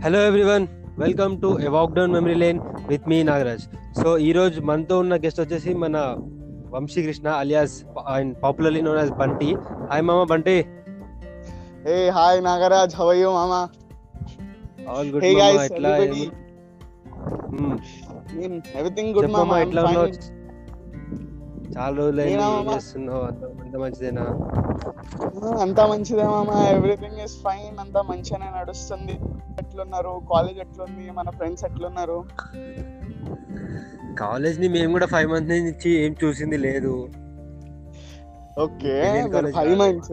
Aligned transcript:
Hello 0.00 0.20
everyone 0.26 0.64
welcome 0.98 1.32
to 1.42 1.48
walk 1.74 1.94
down 1.94 2.12
memory 2.12 2.34
lane 2.34 2.58
with 2.88 3.06
me 3.08 3.18
Nagaraj 3.22 3.64
so 4.00 4.10
ఈ 4.18 4.30
రోజు 4.32 4.58
మనతో 4.60 4.96
ఉన్న 4.98 5.14
గెస్ట్ 5.16 5.40
వచ్చేసి 5.40 5.70
మన 5.74 5.96
Vamsi 6.70 7.00
Krishna 7.02 7.28
alias 7.40 7.74
and 8.08 8.32
popularly 8.42 8.82
known 8.82 8.98
as 8.98 9.12
Bunty 9.20 9.48
hi 9.90 10.02
మామ 10.02 10.24
బంటి 10.32 10.56
ఏ 11.90 11.96
హాయ్ 12.10 12.40
నాగరాజ్ 12.42 12.94
హౌ 12.96 13.08
యూ 13.14 13.30
మామా? 13.32 13.60
ఆల్ 14.90 15.10
గుడ్ 15.12 15.24
మామ. 15.38 15.60
ఎట్లా. 15.68 15.92
ఎవ్రీథింగ్ 18.74 19.12
గుడ్ 19.16 19.30
మామా 19.36 19.56
ఎట్లా 19.60 19.82
ఉన్నావు? 19.86 20.08
చాలా 21.76 21.96
రోజులు? 21.96 22.20
చేస్తున్నావు? 22.74 23.22
అంత 23.62 23.76
మంచిదేనా? 23.76 24.24
అంతా 25.60 25.86
మంచిదే 25.86 26.24
మామా. 26.24 26.56
ఎవ్రీథింగ్ 26.68 27.18
ఇస్ 27.24 27.36
ఫైన్ 27.44 27.76
అంతా 27.80 28.02
మంచిగానే 28.02 28.48
నడుస్తుంది. 28.60 29.12
ఎట్లున్నారు? 29.62 30.12
కాలేజ్ 30.32 30.58
ఎట్లుంది? 30.58 31.10
మన 31.10 31.30
ఫ్రెండ్స్ 31.30 31.64
ఎట్లున్నారు? 31.64 32.18
కాలేజ్ని 34.18 34.68
మేము 34.68 34.92
కూడా 34.92 35.06
ఫైవ్ 35.06 35.30
మంత్స్ 35.30 35.50
నుంచి 35.50 35.90
ఏం 36.04 36.16
చూసింది 36.24 36.56
లేదు. 36.56 36.94
ఓకే. 38.60 38.96
ఫైవ్. 39.56 39.78
మంత్స్ 39.78 40.12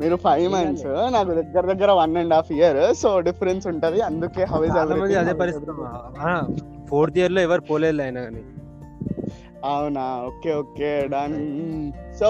మీరు 0.00 0.16
ఫైవ్ 0.16 0.52
మంత్స్ 0.52 0.86
నాకు 1.12 1.28
దగ్గర 1.28 1.64
దగ్గర 1.72 1.90
one 1.90 2.16
and 2.16 2.34
half 2.34 2.52
year 2.52 2.94
so 2.94 3.20
difference 3.20 3.66
ఉంటది. 3.66 4.00
అందుకే 4.00 4.44
హౌ 4.44 4.64
ఇస్ 4.64 4.76
చాలా 4.76 4.96
మంది 4.96 5.14
అదే 5.14 5.32
పరిస్థితి 5.32 5.72
ఫోర్త్ 6.88 7.18
ఇయర్లో 7.18 7.40
ఎవరు 7.40 7.60
పోలేదు 7.60 8.02
అయినా 8.02 8.22
కానీ. 8.22 8.42
అవునా? 9.64 10.04
Okay 10.26 10.50
okay 10.54 10.90
done. 11.12 11.36
So 12.20 12.28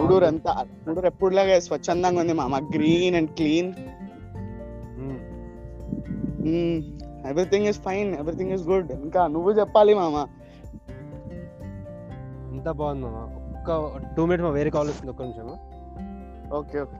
Gudur 0.00 0.24
అంతా 0.24 0.52
గూడూరు 0.88 1.06
ఎప్పుడులాగా 1.06 1.60
స్వచ్ఛందంగా 1.60 2.20
ఉంది 2.20 2.32
మామ. 2.32 2.58
Green 2.74 3.16
and 3.16 3.30
clean. 3.30 3.70
Everything 7.28 7.66
is 7.66 7.80
fine 7.80 8.14
everything 8.14 8.52
is 8.52 8.64
good 8.68 8.92
ఇంకా 8.92 9.26
నువ్వు 9.26 9.50
చెప్పాలి 9.52 9.94
మామ. 9.94 10.16
అంతా 12.52 12.72
బాగుంది 12.72 13.06
మామ. 13.06 13.28
ఒక్క 13.58 13.70
టూ 14.16 14.22
మినిట్స్ 14.26 14.46
మా 14.46 14.50
వేరే 14.50 14.70
కాల్ 14.70 14.88
వస్తుంది 14.88 15.10
ఒక్క 15.10 15.22
నిమిషం. 15.22 15.48
Okay 16.56 16.80
okay. 16.80 16.98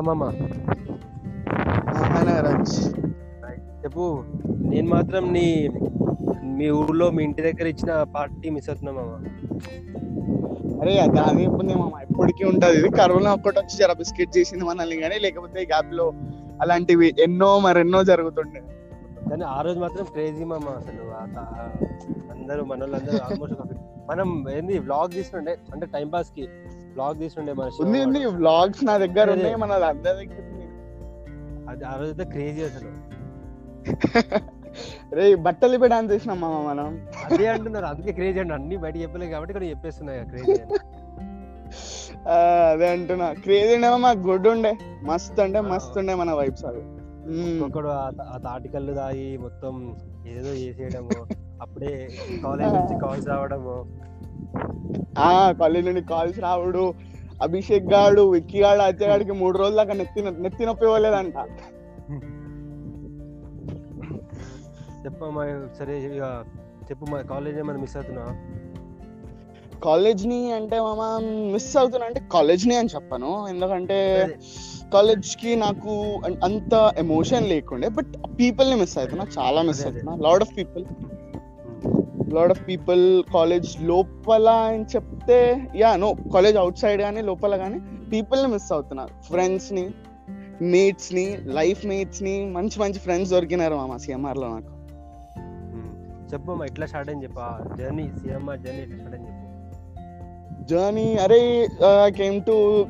మామ 0.00 0.22
చెప్పు 3.84 4.24
నేను 4.68 4.88
మాత్రం 4.88 5.32
నీ 5.32 5.70
మీ 6.44 6.70
ఊర్లో 6.70 7.10
మీ 7.10 7.24
ఇంటి 7.24 7.42
దగ్గర 7.42 7.66
ఇచ్చిన 7.66 8.02
పార్టీ 8.02 8.50
మిస్ 8.50 8.70
అవుతున్నా 8.70 8.92
మామ. 8.92 9.12
అరే 10.80 10.98
అది 10.98 11.42
ఇప్పుడు 11.42 11.66
మామ. 11.66 11.90
ఎప్పటికీ 12.00 12.44
ఉంటది. 12.44 12.78
ఇది 12.78 12.90
కరోనా 12.90 13.34
ఒక్కటి 13.34 13.58
వచ్చి 13.58 13.76
జర 13.76 13.92
బిస్కెట్ 13.92 14.38
చేసింది 14.38 14.64
మనల్ని 14.64 14.96
కానీ 14.96 15.18
లేకపోతే 15.18 15.60
గ్యాప్లో 15.60 16.12
అలాంటివి 16.60 17.14
ఎన్నో 17.18 17.58
మరెన్నో 17.58 18.04
జరుగుతుండే. 18.04 18.62
కానీ 19.30 19.42
ఆ 19.42 19.60
రోజు 19.60 19.80
మాత్రం 19.80 20.04
క్రేజీ 20.04 20.44
మామ 20.44 20.68
అసలు. 20.68 21.02
అందరూ 22.30 22.64
మన 22.64 22.80
వాళ్ళందరూ 22.80 23.18
ఆల్మోస్ట్ 23.18 23.56
మనం 24.10 24.50
ఏంది 24.50 24.78
వ్లాగ్ 24.78 25.12
తీస్తుండే 25.12 25.56
అంటే 25.72 25.86
టైం 25.86 26.08
పాస్కి. 26.08 26.48
వ్లాగ్ 26.92 27.18
తీస్తుండే 27.18 27.52
మన 27.52 27.70
ఉంది 27.80 28.04
ఉంది. 28.04 28.26
వాడు. 28.26 28.36
వ్లాగ్స్ 28.36 28.84
నా 28.84 28.98
దగ్గర. 28.98 29.30
ఉన్నాయి 29.32 29.56
మన 29.56 29.72
అందరి 29.72 30.26
దగ్గర. 30.26 30.48
అది 31.68 31.84
ఆ 31.84 31.96
రోజు 31.96 32.22
క్రేజీ 32.22 32.62
అసలు. 32.62 33.12
రే 35.14 35.34
బట్టలు 35.34 35.78
పెట్టి 35.78 35.96
డాన్స్ 35.96 36.12
చేసినాం 36.14 36.40
మామ 36.40 36.68
మనం? 36.68 37.06
అదే 37.24 37.46
అంటున్నారు. 37.46 37.84
అందుకే 37.84 38.12
క్రేజీ 38.12 38.38
అండి 38.38 38.54
అన్ని 38.54 38.76
బయట 38.76 38.96
చెప్పలేదు 38.96 39.30
కాబట్టి 39.30 39.52
ఇక్కడ 39.52 39.68
చెప్పేస్తున్నాయి 39.68 40.24
క్రేజీ 40.24 40.62
అదే 42.28 42.92
అంటున్నా. 42.92 43.32
క్రేజీ 43.32 43.74
ఉండే 43.74 43.88
మామ 43.88 44.30
గుడ్ 44.30 44.48
ఉండే. 44.48 44.78
మస్త్ 45.02 45.40
అంటే 45.40 45.60
మస్త్ 45.60 45.98
ఉండే 45.98 46.14
మన 46.14 46.32
వైబ్స్ 46.32 46.64
అవి. 46.64 46.82
ఒక్కొక్కడు 47.54 47.88
ఆ- 47.88 48.38
తాటికల్లు 48.44 48.92
తాగి 48.94 49.38
మొత్తం 49.38 49.96
ఏదో 50.28 50.48
చేసేయడము. 50.48 51.26
అప్పుడే 51.62 52.08
కాలేజ్ 52.44 52.74
నుంచి 52.74 53.00
కాల్స్ 53.00 53.28
రావడము. 53.28 54.02
ఆ 55.18 55.28
కాలేజ్ 55.60 55.86
నుండి 55.86 56.02
కాల్స్ 56.12 56.38
రావుడు. 56.46 56.84
అభిషేక్ 57.42 57.86
గాడు 57.92 58.22
విక్కీ 58.32 58.58
గాడు 58.62 58.82
అచ్చే 58.82 59.06
గాడికి 59.08 59.32
మూడు 59.32 59.56
రోజుల 59.58 59.76
దాకా 59.76 59.94
నెత్తి 60.00 60.22
నెత్తి 60.44 60.66
నొప్పి 60.66 60.84
ఇవ్వలేదంట. 60.84 61.36
చెప్పమ్మా 65.04 65.44
సరే 65.78 65.94
చెప్పు 66.88 67.04
మా 67.12 67.18
కాలేజ్ 67.32 67.56
ఏమైనా 67.58 67.80
మిస్ 67.80 67.96
అవుతున్నా 67.96 68.24
కాలేజ్ని 69.84 70.40
అంటే 70.52 70.76
మామ 70.80 71.02
మిస్ 71.52 71.70
అవుతున్నా 71.76 72.04
అంటే 72.06 72.20
కాలేజ్ని 72.32 72.74
అని 72.80 72.90
చెప్పను. 72.94 73.30
ఎందుకంటే 73.48 73.98
కాలేజ్కి 74.92 75.50
నాకు 75.56 75.92
అంత 76.44 76.74
ఎమోషన్ 76.98 77.48
లేకుండే 77.52 77.88
బట్ 77.98 78.12
పీపుల్ని 78.38 78.76
మిస్ 78.76 78.96
అవుతున్నా 78.98 79.26
చాలా 79.38 79.62
మిస్. 79.62 79.82
అవుతున్నా 79.86 80.14
lot 80.26 80.42
of 80.42 80.52
people 80.58 80.84
lot 82.32 82.50
of 82.50 82.68
people 82.68 83.24
college 83.34 83.82
లోపల 83.82 84.48
అని 84.48 84.84
చెప్తే 84.84 85.68
yeah 85.76 85.96
no 85.96 86.16
college 86.34 86.56
out 86.56 86.78
side 86.78 87.02
కానీ 87.02 87.22
లోపల 87.22 87.56
కానీ 87.56 87.78
పీపుల్ని 88.10 88.48
మిస్ 88.48 88.72
అవుతున్నా 88.72 89.06
ఫ్రెండ్స్ని 89.06 89.84
మేట్స్ని 90.62 91.38
లైఫ్ 91.44 91.86
మేట్స్ని 91.86 92.46
మంచి 92.46 92.80
మంచి 92.80 92.98
ఫ్రెండ్స్ 92.98 93.30
దొరికినారు 93.30 93.74
మామ 93.74 93.96
సిఎంఆర్లో 93.96 94.48
నాకు. 94.48 94.72
చెప్పమ్మా 96.32 96.64
ఎట్లా 96.64 96.86
స్టార్ట్ 96.86 97.10
అయింది 97.10 97.24
చెప్పా 97.24 97.60
జర్నీ 97.78 98.10
సిఎంఆర్ 98.20 98.60
జర్నీ 98.60 98.82
ఎట్లా 98.82 98.96
స్టార్ట్ 98.96 99.14
చెప్పు. 99.14 99.38
జర్నీ 100.64 101.16
అరే 101.16 101.68
came 102.08 102.40
to 102.42 102.86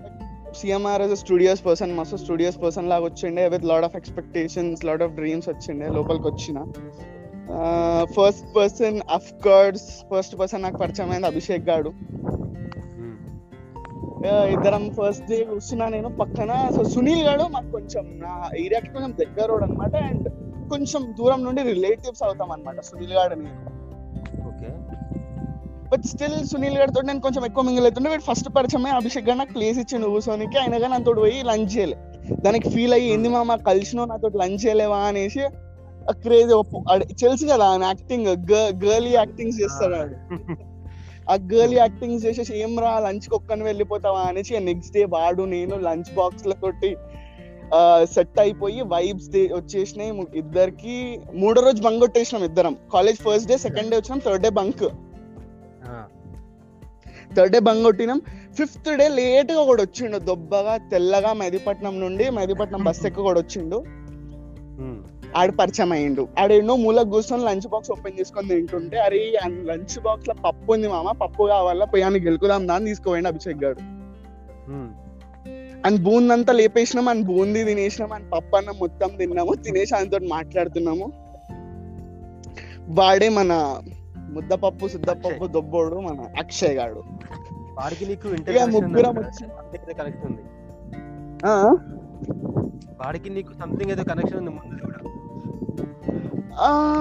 CMR 0.54 1.02
S 1.02 1.20
studios 1.20 1.66
person 1.66 1.96
మస్తు 1.96 2.16
స్టూడియోస్ 2.16 2.62
పర్సన్ 2.62 2.88
లాగా 2.88 3.04
వచ్చిండే 3.04 3.48
with 3.48 3.64
lot 3.64 3.84
of 3.84 3.96
expectations 3.96 4.84
lot 4.84 5.02
of 5.02 5.12
dreams 5.12 5.48
వచ్చిండే 5.48 5.88
లోపలికి 5.88 6.26
వచ్చిన. 6.28 6.58
First 8.04 8.56
person 8.56 9.00
of 9.12 9.32
course 9.32 10.04
first 10.14 10.38
person 10.38 10.62
నాకు 10.62 10.76
పరిచయం 10.76 11.10
అయింది 11.10 11.26
అభిషేక్ 11.26 11.68
గాడు. 11.68 11.92
Uh, 14.22 14.42
ఇద్దరం 14.42 14.90
ఫస్ట్ 14.90 15.26
డే 15.26 15.44
కూర్చున్నా 15.44 15.88
నేను 15.88 16.16
పక్కన. 16.16 16.70
సో 16.76 16.84
సునీల్ 16.84 17.22
గాడు 17.22 17.42
మాకు 17.42 17.70
కొంచెం 17.70 18.20
నా 18.22 18.50
ఏరియాకి 18.58 18.88
కొంచెం 18.88 19.12
దగ్గర 19.12 19.64
అనమాట 19.64 19.96
అండ్ 19.96 20.28
కొంచెం 20.70 21.14
దూరం 21.18 21.44
నుండి 21.44 21.62
రిలేటివ్స్ 21.62 22.22
అవుతాం 22.22 22.52
అనమాట 22.52 22.80
సునీల్ 22.80 23.12
గాడు 23.12 23.34
నేను. 23.34 23.64
ఓకే. 24.48 24.68
బట్ 25.88 26.02
స్టిల్ 26.02 26.46
సునీల్ 26.46 26.78
గారితో 26.78 27.02
నేను 27.02 27.20
కొంచెం 27.20 27.44
ఎక్కువ 27.44 27.64
మింగిల్ 27.64 27.84
అవుతుండే. 27.84 28.10
వీడు 28.10 28.22
ఫస్ట్ 28.22 28.48
పరిచయమే 28.56 28.90
అభిషేక్ 28.90 29.26
గారు 29.26 29.38
నాకు 29.38 29.52
ప్లేస్ 29.52 29.78
ఇచ్చిండు 29.78 30.06
కూర్చోనికి. 30.06 30.58
అయినా 30.58 30.78
కానీ 30.78 30.92
నాతో 30.92 31.12
పోయి 31.12 31.42
లంచ్ 31.42 31.78
చేయలే. 31.78 31.96
దానికి 32.32 32.70
ఫీల్ 32.70 32.92
అయ్యి 32.92 33.10
ఏంది 33.10 33.28
మామ 33.28 33.54
కలిసినో 33.54 34.04
నాతో 34.04 34.28
లంచ్ 34.28 34.66
చేయలేవా? 34.66 34.98
అనేసి 34.98 35.40
క్రేజ్ 36.10 37.14
తెలుసు 37.20 37.46
కదా 37.46 37.64
ఆయన 37.64 37.82
యాక్టింగ్ 37.82 38.26
గర్లీ 38.84 39.10
యాక్టింగ్స్ 39.10 39.60
చేస్తాడు. 39.60 39.94
ఆ. 41.30 41.34
గర్లీ 41.34 41.76
యాక్టింగ్స్ 41.76 42.26
చేసేసి 42.26 42.58
ఏం 42.58 42.78
రా 42.78 42.98
లంచ్ 42.98 43.34
ఒక్కని 43.34 43.62
వెళ్ళిపోతావా? 43.62 44.20
అనేసి 44.20 44.60
నెక్స్ట్ 44.60 44.92
డే 44.92 45.04
వాడు 45.04 45.42
నేను 45.42 45.76
లంచ్ 45.76 46.14
బాక్స్ 46.14 46.46
ల 46.46 46.52
తోటి 46.52 46.96
సెట్ 48.04 48.40
అయిపోయి 48.40 48.80
వైబ్స్ 48.80 49.28
వచ్చేసినాయి 49.36 50.12
ఇద్దరికి 50.34 51.20
మూడో 51.34 51.62
రోజు 51.62 51.82
బంక్ 51.82 52.00
కొట్టేసినాం 52.00 52.44
ఇద్దరం. 52.44 52.76
College 52.92 53.18
first 53.18 53.48
day 53.48 53.56
second 53.58 53.90
day 53.90 53.96
వచ్చినాం 53.96 54.18
third 54.18 54.42
day 54.42 54.48
bunk. 54.48 54.88
Third 57.36 57.52
day 57.52 57.58
bunk 57.58 57.82
కొట్టినాం. 57.82 58.20
Fifth 58.54 58.96
day 58.96 59.08
లేట్గా 59.08 59.64
కూడా 59.64 59.82
వచ్చిండు 59.82 60.18
దొబ్బగా 60.18 60.76
తెల్లగా 60.76 61.32
మెదిపట్నం 61.32 62.00
నుండి 62.00 62.30
మెదిపట్నం 62.30 62.84
బస్ 62.84 63.06
ఎక్క 63.06 63.20
కూడా 63.20 63.40
వచ్చిండు. 63.40 63.84
ఆడ 65.40 65.50
పరిచయం 65.60 65.92
అయ్యిండు. 65.96 66.22
ఆడ 66.40 66.50
ఎన్నో 66.52 66.74
మూలకు 66.84 67.10
కూర్చొని 67.12 67.44
లంచ్ 67.48 67.66
బాక్స్ 67.72 67.90
ఓపెన్ 67.94 68.16
చేసుకొని 68.18 68.48
తింటుంటే 68.48 68.96
అరే 69.06 69.20
లంచ్ 69.70 69.96
బాక్స్లో 70.06 70.34
పప్పు 70.44 70.72
ఉంది 70.74 70.88
మామ 70.88 71.12
పప్పు 71.22 71.42
కావాలా 71.52 71.86
పోయాన్ని 71.92 72.20
గెలుకుదాం 72.26 72.62
దాన్ని 72.68 72.90
తీసుకోపోయిండు 72.90 73.30
అభిషేక్ 73.32 73.64
గారు 73.64 73.80
అండ్ 75.86 75.98
బూందీ 76.04 76.32
అంతా 76.34 76.52
లేపేసినాం 76.52 77.06
అండ్ 77.12 77.24
బూందీ 77.26 77.60
తినేసినాం 77.64 78.12
అండ్ 78.16 78.28
పప్పు 78.32 78.56
అన్నం 78.56 78.76
మొత్తం 78.80 79.10
తిన్నాము 79.20 79.54
తినేసి 79.66 79.92
ఆయనతో 79.96 80.18
మాట్లాడుతున్నాము. 80.34 81.06
వాడే 82.98 83.28
మన 83.38 83.52
ముద్దపప్పు 84.34 84.84
శుద్ధపప్పు 84.92 85.44
దొబ్బోడు 85.56 85.96
మన 86.06 86.20
అక్షయ్ 86.42 86.74
గాడు. 86.78 87.00
వాడికి 87.78 88.04
నీకు 88.10 88.28
ముగ్గురం 88.76 89.14
కనెక్షన్ 90.00 90.26
ఉంది? 90.28 90.42
వాడికి 93.00 93.28
నీకు 93.36 93.52
సంథింగ్ 93.60 93.92
ఏదో 93.94 94.04
కనెక్షన్ 94.10 94.38
ఉంది 94.40 94.52
ముందు 94.56 94.82
కూడా 94.84 94.98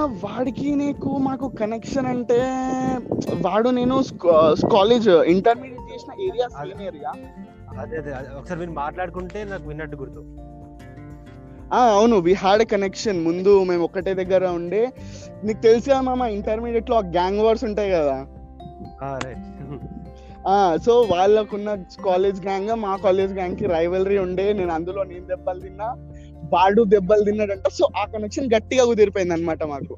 వాడికి 0.07 0.75
నీకు 0.75 1.17
మాకు 1.17 1.47
కనెక్షన్ 1.47 2.05
అంటే 2.05 2.39
వాడు 3.41 3.69
నేను 3.69 4.03
కాలేజ్ 4.71 5.09
ఇంటర్మీడియట్ 5.09 5.93
చేసిన 5.93 6.21
ఏరియా 6.21 6.47
సేమ్ 6.47 6.81
ఏరియా 6.81 7.11
అదే 7.79 7.97
అదే. 7.97 8.11
ఒకసారి 8.39 8.59
మీరు 8.59 8.71
మాట్లాడుకుంటే 8.71 9.43
నాకు 9.43 9.67
విన్నట్టు 9.67 9.97
గుర్తు. 9.97 10.19
అవును 11.73 12.15
వి 12.15 12.33
హ్యాడ్ 12.33 12.63
కనెక్షన్ 12.63 13.25
ముందు 13.25 13.63
మేము 13.63 13.83
ఒకటే 13.83 14.13
దగ్గర 14.13 14.47
ఉండే. 14.47 14.91
నీకు 15.43 15.61
తెలుసా 15.61 16.01
మామ 16.01 16.21
ఇంటర్మీడియట్లో 16.21 16.99
గ్యాంగ్ 16.99 17.39
వార్స్ 17.39 17.63
ఉంటాయి 17.63 17.91
కదా? 17.91 18.25
సో 20.77 21.01
వాళ్ళకున్న 21.01 21.75
కాలేజ్ 22.05 22.45
గ్యాంగ్ 22.45 22.69
మా 22.69 22.95
కాలేజ్ 22.95 23.33
గ్యాంగ్కి 23.33 23.67
రైవలరీ 23.67 24.17
ఉండే. 24.17 24.53
నేను 24.53 24.73
అందులో 24.73 25.03
నేను 25.03 25.25
దెబ్బలు 25.25 25.59
తిన్నా. 25.59 25.95
వాడు 26.53 26.83
దెబ్బలు 26.83 27.23
తిన్నాడంట. 27.23 27.67
సో 27.71 27.87
ఆ 27.97 28.05
కనెక్షన్ 28.05 28.49
గట్టిగా 28.55 28.85
కుదిరిపోయింది 28.85 29.33
అనమాట 29.33 29.63
మాకు. 29.63 29.97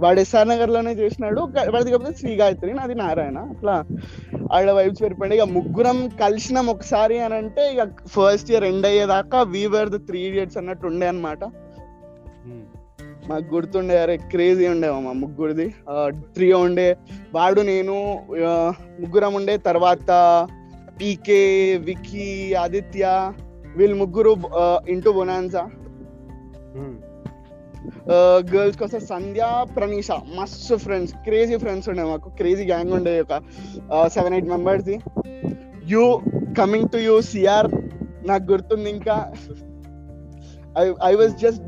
వాడు 0.00 0.20
ఎస్ఆర్ 0.20 0.48
నగర్లోనే 0.48 0.92
చేసినాడు. 0.92 1.40
వాడిది 1.40 1.90
కాకపోతే 1.90 2.18
శ్రీ 2.18 2.34
గాయత్రి 2.34 2.74
నాది 2.74 2.94
నారాయణ. 2.94 3.38
అట్లా 3.38 3.84
ఆడ 4.52 4.70
వైబ్స్ 4.70 5.02
పెరిపోయింది 5.02 5.36
ఇక 5.36 5.42
ముగ్గురం 5.42 6.08
కలిసినాం 6.08 6.66
ఒకసారి 6.66 7.18
అని 7.18 7.34
అంటే 7.34 7.62
ఇక 7.72 7.88
ఫస్ట్ 8.06 8.50
ఇయర్ 8.50 8.64
ఎండ్ 8.64 8.86
అయ్యేదాకా 8.86 9.42
we were 9.42 9.88
the 9.88 10.06
three 10.06 10.20
idiots 10.20 10.58
అన్నట్టు 10.58 10.86
ఉండే 10.86 11.06
అనమాట 11.06 11.44
మాకు 13.28 13.54
గుర్తుండే 13.54 13.98
అరే 13.98 14.16
క్రేజీ 14.16 14.66
ఉండే 14.66 14.90
మా 14.90 15.12
ముగ్గురిది. 15.12 15.74
ట్రియో 16.34 16.58
ఉండే. 16.58 16.96
వాడు 17.34 17.60
నేను 17.60 17.96
ముగ్గురం 19.00 19.34
ఉండే. 19.34 19.56
తర్వాత 19.56 20.10
పీకే 21.00 21.42
వికీ 21.76 22.54
ఆదిత్య 22.54 23.32
వీళ్ళు 23.78 23.96
ముగ్గురు 23.96 24.32
ఇంటూ 24.88 25.10
బొనాన్సా? 25.18 25.64
గర్ల్స్ 28.52 28.78
కోసం 28.78 29.00
సంధ్య 29.10 29.42
ప్రణీష 29.76 30.10
మస్తు 30.36 30.76
ఫ్రెండ్స్ 30.84 31.12
క్రేజీ 31.26 31.56
ఫ్రెండ్స్ 31.62 31.88
ఉండే 31.88 32.04
మాకు 32.10 32.28
క్రేజీ 32.38 32.64
గ్యాంగ్ 32.70 32.92
ఉండే 32.98 33.12
ఒక 33.20 33.34
seven 34.14 34.34
eight 34.34 34.50
members 34.54 34.90
you 35.92 36.04
coming 36.58 36.88
to 36.92 37.00
you 37.08 37.14
CR 37.30 37.68
నాకు 38.28 38.44
గుర్తుంది 38.52 38.88
ఇంకా. 38.90 39.16
ఐ 41.08 41.12
వాజ్ 41.20 41.34
జస్ట్ 41.44 41.64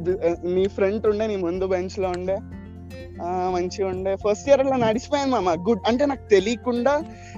నీ 0.56 0.64
ఫ్రంట్ 0.76 1.06
ఉండే 1.12 1.26
నీ 1.32 1.36
ముందు 1.46 1.66
బెంచ్లో 1.66 2.08
ఉండే. 2.16 2.36
మంచిగా 3.54 3.88
ఉండే. 3.88 4.16
ఫస్ట్ 4.16 4.48
ఇయర్ 4.48 4.60
అట్లా 4.60 4.76
నడిచిపోయింది 4.76 5.32
మామ. 5.32 5.50
గుడ్ 5.68 5.82
అంటే 5.88 6.06
నాకు 6.06 6.28
తెలియకుండా 6.28 6.94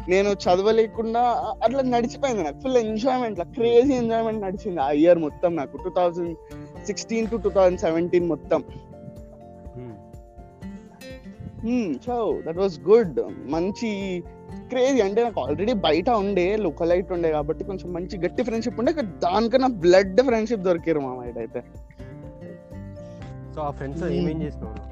నేను 0.08 0.31
చదవలేకుండా 0.44 1.23
అట్లా 1.62 1.82
నడిచిపోయింది 1.82 2.43
నాకు. 2.43 2.61
ఫుల్ 2.61 2.76
ఎంజాయ్మెంట్ 2.76 3.40
క్రేజీ 3.40 3.94
ఎంజాయ్మెంట్ 3.94 4.40
నడిచింది 4.43 4.81
ఆ 4.81 4.90
ఇయర్ 4.90 5.19
మొత్తం 5.19 5.56
నాకు. 5.56 5.76
Two 5.76 5.90
thousand 5.90 6.37
sixteen 6.87 7.31
to 7.31 7.37
two 7.37 7.50
thousand 7.50 7.81
seventeen 7.81 8.29
మొత్తం. 8.29 8.62
సో 12.06 12.14
దట్ 12.46 12.58
వాస్ 12.58 12.81
గుడ్ 12.81 13.19
మంచి 13.46 13.90
క్రేజీ 14.69 15.00
అంటే 15.00 15.20
నాకు 15.25 15.40
ఆల్రెడీ 15.40 15.73
బయట 15.73 16.08
ఉండే 16.11 16.56
లోకలైట్ 16.56 17.12
ఉండే 17.12 17.31
కాబట్టి 17.31 17.64
కొంచెం 17.64 17.93
మంచి 17.93 18.19
గట్టి 18.19 18.43
ఫ్రెండ్షిప్ 18.43 18.78
ఉండే. 18.78 18.93
కానీ 18.93 19.08
దానికన్నా 19.25 19.69
బ్లడ్ 19.85 20.20
ఫ్రెండ్షిప్ 20.20 20.61
దొరికారు 20.61 21.00
మా 21.00 21.12
అయితే 21.25 21.62
సో 23.55 23.61
ఆ 23.61 23.70
ఫ్రెండ్స్. 23.70 24.05
ఏమేం 24.05 24.43
చేసినావు? 24.43 24.91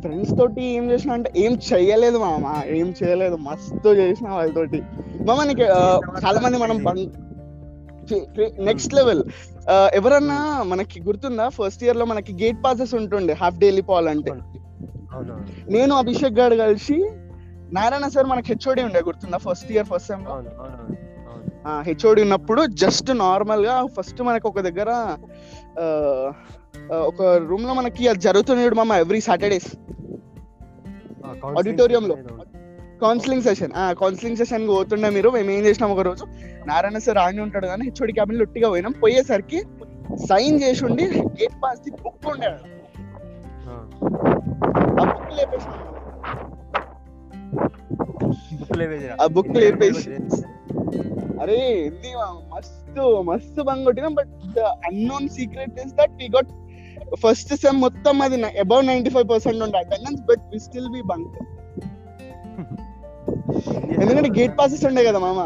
ఫ్రెండ్స్ 0.00 0.32
తోటి 0.38 0.62
ఏం 0.74 0.90
చేసిన 0.90 1.10
అంటే 1.12 1.30
ఏం 1.36 1.52
చెయ్యలేదు 1.68 2.18
మామ 2.18 2.44
ఏం 2.76 2.94
చేయలేదు. 3.00 3.36
మస్తు 3.38 3.88
చేసిన 3.98 4.28
వాళ్ళతోటి. 4.28 4.78
మామ 5.26 5.38
నీకు 5.42 5.64
ఆ, 5.72 5.80
చాలా 6.24 6.40
మంది 6.40 6.58
మనం 6.58 6.76
నెక్స్ట్ 8.64 8.94
లెవెల్ 8.94 9.22
ఎవరన్నా 9.94 10.38
మనకి 10.62 10.98
గుర్తుందా? 11.00 11.48
ఫస్ట్ 11.48 11.84
ఇయర్లో 11.84 12.04
మనకి 12.04 12.32
గేట్ 12.34 12.64
పాసెస్ 12.64 12.94
ఉంటుండే 12.94 13.34
హాఫ్ 13.34 13.58
డైలీ 13.58 13.82
పోవాలంటే 13.82 14.32
అవునా 15.12 15.34
నేను 15.68 15.94
అభిషేక్ 15.94 16.38
గారు 16.38 16.56
కలిసి 16.56 16.96
నారాయణ 17.72 18.08
సార్ 18.08 18.26
మనకి 18.26 18.48
హెచ్ఓడి 18.52 18.82
ఉండే 18.82 19.00
గుర్తుందా? 19.00 19.38
First 19.38 19.70
year 19.72 19.86
first 19.86 20.08
sem 20.08 20.24
HOD 21.82 22.22
ఉన్నప్పుడు 22.22 22.66
జస్ట్ 22.82 23.10
నార్మల్గా 23.18 23.74
ఫస్ట్ 23.96 24.22
మనకి 24.22 24.46
ఒక 24.46 24.60
దగ్గర 24.60 24.90
ఒక 26.92 27.22
రూమ్లో 27.22 27.74
మనకి 27.74 28.08
అది 28.08 28.18
జరుగుతుంది 28.18 28.64
చూడు 28.64 28.74
మామ 28.74 28.92
ఎవ్రీ 28.92 29.20
సాటర్డేస్ 29.20 29.76
ఆ, 31.24 31.32
counseling 31.32 31.78
Auditorium 31.78 32.08
లో. 32.08 32.16
కౌన్సిలింగ్ 33.02 33.42
సెషన్ 33.42 33.72
ఆ 33.76 33.92
కౌన్సిలింగ్ 33.92 34.36
సెషన్ 34.36 34.68
పోతుండే 34.68 35.10
మీరు. 35.10 35.28
మేము 35.30 35.50
ఏం 35.50 35.64
చేసినాం 35.64 35.90
ఒక 35.90 36.00
రోజు? 36.00 36.24
నారాయణ 36.66 36.98
సార్ 36.98 37.18
ఆడి 37.18 37.40
ఉంటాడు 37.40 37.66
కానీ 37.66 37.84
హెచ్ఓడి 37.84 38.12
క్యాబిన్లో 38.12 38.42
ఒట్టిగా 38.42 38.68
పోయినాం. 38.68 38.92
పోయేసరికి 38.92 39.62
సైన్ 40.16 40.62
చేసి 40.62 40.84
ఉండి 40.84 41.04
గేట్ 41.20 41.62
పాస్ 41.64 41.80
ది 41.80 41.90
బుక్ 41.90 42.26
ఉండే. 42.26 42.46
ఆడ. 42.46 42.58
ఆ, 43.68 43.84
బుక్ 48.54 48.76
లేవేదిరా. 48.76 49.16
ఆ 49.20 49.24
ఎన్ని 49.24 49.60
లేపేసి. 49.60 50.10
అరే 51.42 51.80
ఏంది 51.80 52.12
మస్తు 52.54 53.22
మస్తు 53.22 53.62
bunk 53.62 53.84
కొట్టినాం 53.84 54.14
but 54.14 54.58
unknown 54.58 55.28
secret 55.28 55.80
is 55.86 55.94
that 55.94 56.10
we 56.10 56.28
got 56.38 56.48
first 57.22 57.52
sem 57.62 57.78
మొత్తం 57.80 58.22
అది 58.22 58.36
అబౌవ్ 58.64 58.84
నైన్టీ 58.86 59.10
ఫైవ్ 59.10 59.28
పర్సెంట్ 59.30 59.62
ఉండే. 59.66 59.78
Attendance 59.78 60.22
but 60.30 60.44
we 60.52 60.60
still 60.66 60.90
be 60.96 61.02
bunk 61.12 61.36
ఎందుకంటే? 64.02 64.30
గేట్ 64.38 64.54
పాసెస్ 64.58 64.84
ఉండే 64.84 65.02
కదా 65.04 65.18
మామ. 65.18 65.40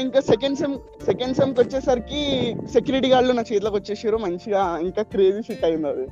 ఇంకా 0.00 0.20
సెకండ్ 0.20 0.58
సెమ్ 0.58 0.74
సెకండ్ 1.04 1.36
సెమ్కి 1.36 1.60
వచ్చేసరికి 1.60 2.20
సెక్యూరిటీ 2.72 3.08
గార్డులు 3.08 3.34
నా 3.38 3.44
చేతిలోకి 3.50 3.76
వచ్చేసారు 3.76 4.16
మంచిగా 4.16 4.62
ఇంకా 4.86 5.02
క్రేజీ 5.12 5.42
షిట్ 5.48 5.64
అయింది 5.64 5.88
అది. 5.88 6.06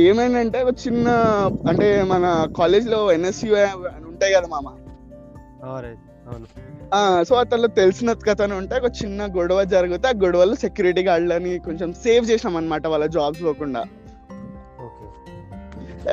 ఏమైందంటే 0.00 0.58
ఒక 0.62 0.74
చిన్న 0.86 1.08
అంటే 1.68 1.86
మన 2.12 2.24
కాలేజ్లో 2.58 3.00
ఎన్ఎస్యు 3.12 3.54
ఉంటాయి 4.10 4.34
కదా 4.34 4.48
మామ. 4.54 4.68
సో 7.24 7.34
అతను 7.34 7.66
తెలిసిన 7.66 8.12
కథనే 8.12 8.54
ఉంటే 8.54 8.76
ఒక 8.76 8.84
చిన్న 8.84 9.26
గొడవ 9.36 9.64
జరిగితే 9.64 10.08
ఆ 10.08 10.10
గొడవలో 10.10 10.54
సెక్యూరిటీ 10.54 11.02
గార్డులని 11.02 11.58
కొంచెం 11.58 11.92
సేవ్ 11.92 12.30
చేసాం 12.30 12.56
అనమాట 12.56 12.86
వాళ్ళ 12.86 13.06
జాబ్స్ 13.06 13.44
పోకుండా. 13.44 13.84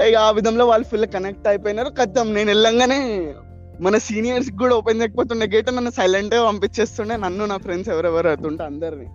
ఇక 0.08 0.16
ఆ 0.16 0.32
విధంలో 0.32 0.68
వాళ్ళు 0.68 0.88
ఫుల్ 0.88 1.06
కనెక్ట్ 1.06 1.48
అయిపోయినారు. 1.48 1.90
కథం 1.90 2.34
నేను 2.34 2.48
వెళ్ళంగానే 2.48 3.34
మన 3.82 3.98
సీనియర్స్ 3.98 4.52
కూడా 4.52 4.76
ఓపెన్ 4.76 5.02
చేయకపోతుండే. 5.02 5.48
గేట్ 5.48 5.76
నన్ను 5.76 5.92
సైలెంట్గా 5.92 6.46
పంపించేస్తుండే. 6.46 7.18
నన్ను 7.18 7.46
నా 7.46 7.58
ఫ్రెండ్స్ 7.58 7.90
ఎవరెవరు 7.90 8.28
అవుతుంటే 8.28 8.64
అందరిని. 8.64 9.06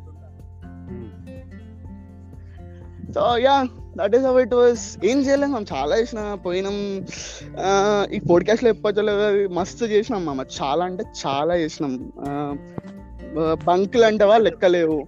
So 3.13 3.39
yeah. 3.39 3.67
That 3.99 4.15
is 4.17 4.25
how 4.25 4.41
it 4.41 4.55
was 4.55 4.83
ఏం 5.05 5.19
చేయలేం 5.19 5.53
మనం 5.53 5.65
చాలా 5.73 5.95
చేసినా 5.99 6.35
పోయినాం. 6.35 6.77
ఈ 8.13 8.19
పోడ్కాస్ట్లో 8.31 8.71
చెప్పలేదు 8.71 9.01
అది 9.29 9.49
మస్తు 9.49 9.85
చేసినాం 9.85 10.25
మామ 10.25 10.41
చాలా 10.59 10.85
అంటే 10.85 11.05
చాలా 11.27 11.57
చేసినాం. 11.57 12.13
బంకులు 13.67 14.05
అంటావా 14.05 14.37
లెక్కలేవు. 14.39 14.99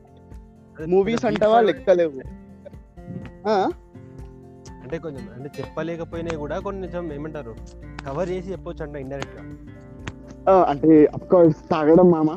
మూవీస్ 0.87 1.25
అంటావా 1.25 1.61
లెక్కలేవు. 1.61 2.19
అంటే 4.83 4.99
కొంచెం 4.99 5.29
అంటే 5.37 5.51
చెప్పలేకపోయినా 5.61 6.37
కూడా 6.39 6.59
కొంచెం 6.59 7.13
ఏమంటారు? 7.13 7.55
కవర్ 8.07 8.29
చేసి 8.31 8.53
చెప్పొచ్చు 8.53 8.83
అంట 8.85 8.97
ఇండైరెక్ట్గా 8.97 9.45
అంటే 10.69 10.91
అఫ్ 11.15 11.27
కోర్స్ 11.31 11.71
తాగడం 11.71 12.11
మామ. 12.11 12.31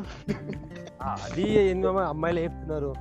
అది 1.06 1.46
ఏంది 1.60 1.88
మామ? 1.88 2.00
అమ్మాయిలు 2.14 2.40
చెప్తున్నారు. 2.40 2.94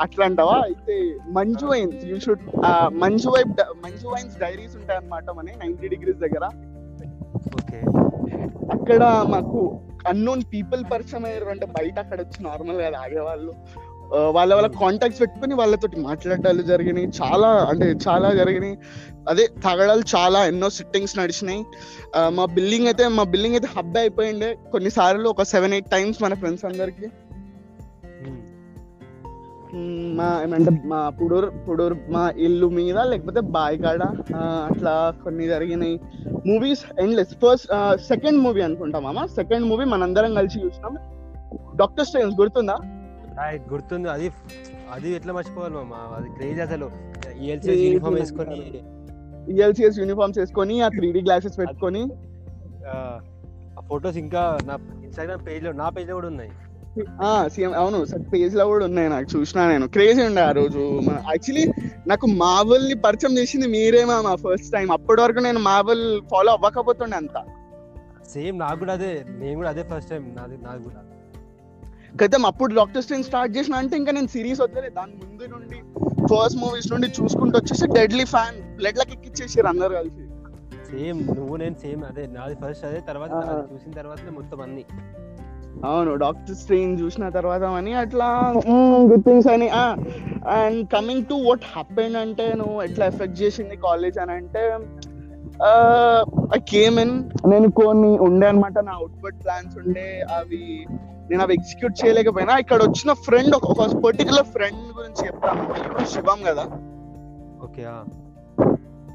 అట్లా 0.00 0.24
అంటావా 0.26 0.56
అయితే 0.60 0.96
Manju 1.28 1.66
wines 1.66 2.06
you 2.06 2.18
should 2.20 2.44
Manju 2.90 3.28
wipe 3.28 3.54
Manju 3.84 4.08
wines 4.08 4.38
diaries 4.38 4.76
ఉంటాయి 4.76 4.98
అన్నమాట 4.98 5.30
మన 5.30 5.44
నైన్టీ 5.44 5.88
డిగ్రీస్ 5.88 6.18
దగ్గర. 6.18 6.46
ఓకే. 7.58 7.80
అక్కడ 8.76 9.02
మాకు 9.28 9.60
అన్నోన్ 10.08 10.42
పీపుల్ 10.52 10.84
పరిచయం 10.92 11.24
అయ్యారు 11.24 11.44
అంటే 11.44 11.66
బయట 11.66 11.98
అక్కడ 11.98 12.20
వచ్చి 12.20 12.44
నార్మల్గా 12.44 12.90
తాగేవాళ్ళు. 12.90 13.52
వాళ్ళ 14.36 14.54
వాళ్ళ 14.54 14.68
కాంటాక్ట్స్ 14.80 15.20
పెట్టుకుని 15.20 15.54
వాళ్ళతోటి 15.54 15.96
మాట్లాడాలు 16.00 16.62
జరిగినాయి. 16.62 17.08
చాలా 17.22 17.48
అంటే 17.70 17.86
చాలా 18.06 18.28
జరిగినాయి. 18.34 18.78
అదే 19.28 19.44
తాగడాలు 19.64 20.04
చాలా 20.16 20.46
ఎన్నో 20.46 20.70
సిట్టింగ్స్ 20.70 21.18
నడిచినాయి. 21.18 21.64
మా 22.28 22.44
బిల్డింగ్ 22.44 22.86
అయితే 22.86 23.08
మా 23.08 23.22
బిల్డింగ్ 23.22 23.54
అయితే 23.54 23.68
హబ్ 23.76 23.96
అయిపోయిండే. 23.96 24.58
కొన్నిసార్లు 24.72 25.28
ఒక 25.28 25.42
సెవెన్ 25.42 25.72
ఎయిట్ 25.72 25.90
టైమ్స్ 25.90 26.22
మన 26.22 26.34
ఫ్రెండ్స్ 26.34 26.64
అందరికి. 26.64 27.08
మా 30.14 30.40
ఏమంటే 30.42 30.70
మా 30.86 31.08
పుడూరు 31.08 31.46
పుడూరు 31.68 31.96
మా 32.10 32.30
ఇల్లు 32.36 32.66
మీద 32.68 32.98
లేకపోతే 32.98 33.40
బాయికాడ 33.40 34.02
ఆ, 34.36 34.68
అట్లా 34.70 35.14
కొన్ని 35.24 35.46
జరిగినాయి. 35.46 36.00
Movies 36.46 37.00
endless 37.00 37.34
first 37.34 37.68
second 37.96 38.38
movie 38.38 38.60
అనుకుంటా 38.60 39.00
మామ. 39.00 39.26
సెకండ్ 39.26 39.66
మూవీ 39.66 39.84
మనందరం 39.84 40.34
కలిసి 40.34 40.60
చూసినాం. 40.60 40.94
డాక్టర్ 41.76 42.06
స్ట్రేంజ్ 42.06 42.40
గుర్తుందా? 42.40 42.76
రైట్ 43.38 43.72
గుర్తుంది. 43.72 44.08
అది 44.08 44.30
అది 44.92 45.10
ఎట్లా 45.10 45.32
మర్చిపోవాలి 45.32 45.74
మామ? 45.74 45.94
అది 45.94 46.28
క్రేజ్ 46.28 46.60
అసలు. 46.60 46.86
యూనిఫామ్ 47.84 48.14
నాకు 48.14 48.14
వేసుకొని. 48.14 48.82
ఈఎల్సిఎస్ 49.52 49.98
యూనిఫామ్స్ 49.98 50.38
వేసుకొని 50.38 50.80
ఆ 50.80 50.88
త్రీ 50.88 51.12
డి 51.12 51.22
గ్లాసెస్ 51.22 51.58
పెట్టుకొని. 51.58 52.02
ఫొటోస్ 53.88 54.16
ఇంకా 54.16 54.58
నా 54.64 54.74
ఇన్స్టాగ్రామ్ 55.04 55.46
పేజ్లో 55.46 55.72
నా 55.72 55.88
పేజ్లో 55.88 56.14
కూడా 56.14 56.26
ఉన్నాయి. 56.26 56.50
సీఎం 57.48 57.74
అవును. 57.74 58.06
పేజ్లో 58.18 58.66
కూడా 58.66 58.84
ఉన్నాయి 58.84 59.08
నాకు 59.08 59.38
చూసినా 59.38 59.68
నేను. 59.68 59.88
క్రేజీ 59.88 60.22
ఉండే 60.22 60.40
ఆ 60.40 60.50
రోజు. 60.50 60.78
యాక్చువల్లీ 61.04 61.66
నాకు 62.06 62.26
మార్వెల్ని 62.26 62.94
పరిచయం 62.94 63.38
చేసింది 63.38 63.66
మీరే 63.66 64.04
మా 64.04 64.34
ఫస్ట్ 64.34 64.72
టైం 64.72 64.92
అప్పటి 64.92 65.20
వరకు 65.22 65.38
నేను 65.38 65.58
మార్వెల్ 65.58 66.22
ఫాలో 66.30 66.52
అవ్వకపోతుండే 66.52 67.16
అంత. 67.16 67.44
సేమ్ 68.34 68.58
నాకు 68.58 68.78
కూడా 68.78 68.92
అదే. 68.92 69.24
నేను 69.28 69.54
కూడా 69.54 69.68
అదే 69.68 69.82
ఫస్ట్ 69.82 70.10
టైం 70.10 70.34
నాది 70.36 70.56
నాది 70.56 70.82
కూడా. 70.82 70.96
క్రితం 72.16 72.46
అప్పుడు 72.46 72.74
డాక్టర్ 72.74 73.02
స్ట్రేంజ్ 73.02 73.26
స్టార్ట్ 73.26 73.56
చేసిన 73.56 73.74
అంటే 73.74 73.96
ఇంకా 73.96 74.12
నేను 74.12 74.26
సిరీస్ 74.26 74.60
వద్దలేదు. 74.60 74.94
దాని 74.94 75.12
ముందు 75.12 75.42
నుండి 75.42 75.76
ఫస్ట్ 76.26 76.58
మూవీస్ 76.58 76.92
నుండి 76.92 77.06
చూసుకుంటూ 77.06 77.58
వచ్చేసి 77.58 77.86
డెడ్లీ 77.86 78.24
ఫ్యాన్ 78.24 78.76
బ్లడ్ 78.76 78.98
లకి 78.98 79.12
ఎక్కిచ్చేసారు 79.12 79.66
అందరు 79.66 79.94
కలిసి. 79.94 80.28
సేమ్ 80.90 81.36
నువ్వు 81.36 81.56
నేను 81.56 81.74
సేమ్ 81.74 82.04
అదే 82.04 82.26
నాది 82.26 82.54
ఫస్ట్ 82.54 82.84
అదే. 82.84 83.00
తర్వాత 83.00 83.30
చూసిన 83.72 83.92
తర్వాత 83.92 84.18
మొత్తం 84.30 84.60
అన్ని. 84.60 84.84
అవును 85.84 86.14
డాక్టర్ 86.16 86.56
స్ట్రేంజ్ 86.56 87.02
చూసిన 87.02 87.28
తర్వాత 87.28 87.62
అని 87.62 87.92
అట్లా 87.94 88.28
గుడ్ 89.10 89.24
థింగ్స్ 89.24 89.46
అని 89.46 89.68
and 90.58 90.88
coming 90.88 91.24
to 91.24 91.34
what 91.34 91.64
happen 91.64 92.16
అంటే 92.16 92.54
నువ్వు 92.54 92.82
ఎట్లా 92.82 93.06
ఎఫెక్ట్ 93.06 93.42
చేసింది 93.42 93.76
కాలేజ్ 93.76 94.18
అని 94.18 94.32
అంటే 94.32 94.62
ఐ 96.54 96.58
కేమ్ 96.58 97.00
ఇన్ 97.00 97.24
నేను 97.48 97.70
కొన్ని 97.70 98.18
ఉండే 98.18 98.46
అనమాట 98.46 98.78
నా 98.78 98.92
అవుట్పుట్ 98.92 99.38
ప్లాన్స్ 99.44 99.78
ఉండే 99.78 100.22
అవి 100.38 100.86
నేను 101.30 101.42
అవి 101.42 101.54
ఎగ్జిక్యూట్ 101.54 102.04
చేయలేకపోయినా. 102.04 102.58
ఇక్కడ 102.58 102.82
వచ్చిన 102.82 103.12
ఫ్రెండ్ 103.12 103.54
ఒక 103.56 103.72
పర్టికులర్ 104.04 104.46
ఫ్రెండ్ 104.46 104.92
గురించి 104.98 105.26
చెప్తాను 105.26 106.04
శివం 106.04 106.38
కదా? 106.42 106.64
ఓకే 107.62 107.82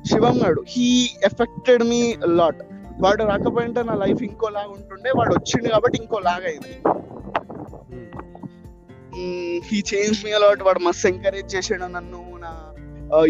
శివం 0.06 0.38
గాడు. 0.44 0.62
హీ 0.68 1.10
ఎఫెక్టెడ్ 1.24 1.84
మీ 1.84 2.14
లాట్ 2.26 2.62
వాడు 3.02 3.24
రాకపోయింటే 3.32 3.82
నా 3.90 3.94
లైఫ్ 4.02 4.22
ఇంకోలాగా 4.30 4.72
ఉంటుండే 4.78 5.10
వాడు 5.18 5.34
వచ్చిండు 5.38 5.70
కాబట్టి 5.74 5.98
ఇంకోలాగా 6.02 6.48
అయింది. 6.52 6.76
హీ 9.68 9.80
చేంజ్ 9.92 10.20
మీ 10.26 10.32
అలాట్ 10.38 10.64
వాడు 10.68 10.80
మస్తు 10.86 11.08
ఎంకరేజ్ 11.12 11.50
చేసాడు 11.56 11.88
నన్ను 11.96 12.22
నా 12.44 12.52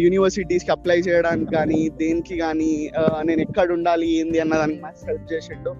యూనివర్సిటీస్కి 0.03 0.71
అప్లై 0.75 0.97
చేయడానికి 1.07 1.51
కానీ 1.55 1.79
దేనికి 2.01 2.35
కానీ 2.43 2.71
నేను 3.27 3.41
ఎక్కడ 3.45 3.67
ఉండాలి 3.77 4.07
ఏంది 4.19 4.37
అన్న 4.43 4.59
దానికి 4.61 4.81
మస్తు 4.85 5.07
హెల్ప్ 5.09 5.27
చేసిండు. 5.33 5.73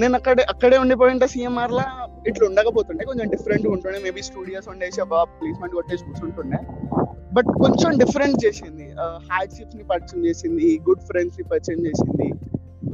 నేను 0.00 0.14
అక్కడే 0.18 0.42
అక్కడే 0.52 0.76
ఉండిపోయింటే 0.82 1.26
సిఎంఆర్ 1.32 1.72
లా 1.78 1.86
ఇట్లా 2.30 2.44
ఉండకపోతుండే 2.48 3.04
కొంచెం 3.08 3.28
డిఫరెంట్ 3.34 3.66
ఉంటుండే. 3.74 3.98
మేబీ 4.04 4.22
స్టూడియోస్ 4.28 4.68
ఉండేసి 4.72 5.00
ప్లేస్మెంట్ 5.38 5.74
కొట్టేసి 5.78 6.04
కూర్చుంటుండే 6.08 6.60
బట్ 7.36 7.50
కొంచెం 7.62 7.90
డిఫరెంట్ 8.02 8.38
చేసింది. 8.44 8.86
హార్డ్షిప్స్ని 9.28 9.84
పరిచయం 9.90 10.22
చేసింది 10.26 10.66
గుడ్ 10.88 11.04
ఫ్రెండ్స్ని 11.10 11.44
పరిచయం 11.52 11.80
చేసింది. 11.86 12.28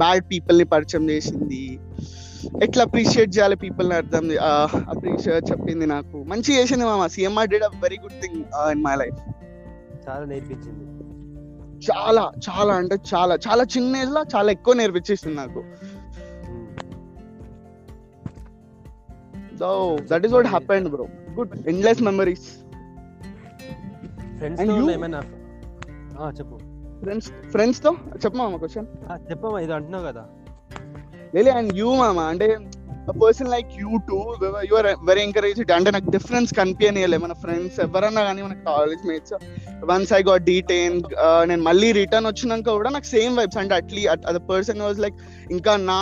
బ్యాడ్ 0.01 0.25
పీపుల్ని 0.31 0.65
పరిచయం 0.73 1.05
చేసింది. 1.09 1.63
ఎట్లా 2.65 2.83
అప్రిషియేట్ 2.87 3.31
చేయాలి 3.37 3.55
పీపుల్ని 3.63 3.95
అర్థం 4.01 4.25
అప్రిషియేట్ 4.93 5.47
చెప్పింది 5.51 5.85
నాకు. 5.93 6.17
మంచి 6.31 6.51
చేసింది 6.57 6.85
మామ. 6.85 7.07
CMR 7.15 7.49
did 7.53 7.65
a 7.69 7.71
very 7.83 7.97
good 8.05 8.17
thing 8.21 8.37
in 8.73 8.83
my 8.87 8.95
life 9.03 9.19
చాలా 10.07 10.25
నేర్పించింది. 10.33 10.85
చాలా 11.89 12.23
చాలా 12.47 12.73
అంటే 12.81 12.95
చాలా 13.11 13.35
చాలా 13.47 13.63
చిన్న 13.75 13.91
ఏజ్లో 14.03 14.21
చాలా 14.35 14.49
ఎక్కువ 14.51 14.73
నేర్పించేసింది 14.79 15.35
నాకు. 15.35 15.61
So 19.59 19.69
that 20.11 20.25
is 20.25 20.33
what 20.33 20.49
happened 20.55 20.89
bro 20.95 21.05
good 21.37 21.53
endless 21.67 22.01
memories 22.09 22.47
friends? 24.39 24.61
ఏమైనా 24.97 25.21
చెప్పు. 26.39 26.57
ఫ్రెండ్స్ 27.01 27.29
ఫ్రెండ్స్తో 27.51 27.91
చెప్పమా 28.23 28.45
క్వశ్చన్ 28.57 28.87
ఆ, 29.09 29.15
చెప్పమ్మా 29.29 29.59
ఇది 29.59 29.73
అంటున్నావు 29.73 30.05
కదా. 30.05 30.25
Really 31.33 31.51
and 31.51 31.69
you 31.75 31.89
mama 31.95 32.23
అంటే 32.31 32.45
a 33.07 33.13
person 33.13 33.47
like 33.47 33.69
you 33.73 33.91
too 34.07 34.21
you 34.67 34.75
are 34.79 34.89
very 35.03 35.21
encouraged 35.23 35.71
అంటే 35.71 35.89
నాకు 35.91 36.09
డిఫరెన్స్ 36.09 36.51
కనిపించలే 36.53 37.17
మన 37.17 37.33
ఫ్రెండ్స్ 37.43 37.77
ఎవరన్నా 37.79 38.21
కానీ 38.23 38.41
మన 38.41 38.55
college 38.67 39.03
mates 39.05 39.33
once 39.83 40.13
I 40.13 40.21
got 40.21 40.43
detain 40.45 40.97
నేను 41.45 41.63
మళ్ళీ 41.63 41.91
రిటర్న్ 41.91 42.27
వచ్చినాక 42.27 42.73
కూడా 42.77 42.89
నాకు 42.89 43.07
సేమ్ 43.07 43.37
వైబ్స్ 43.37 43.57
అంటే 43.57 43.75
అట్లీ 43.75 44.03
అద 44.29 44.37
పర్సన్ 44.51 44.81
వాజ్ 44.81 44.99
లైక్ 44.99 45.17
ఇంకా 45.51 45.75
నా 45.91 45.99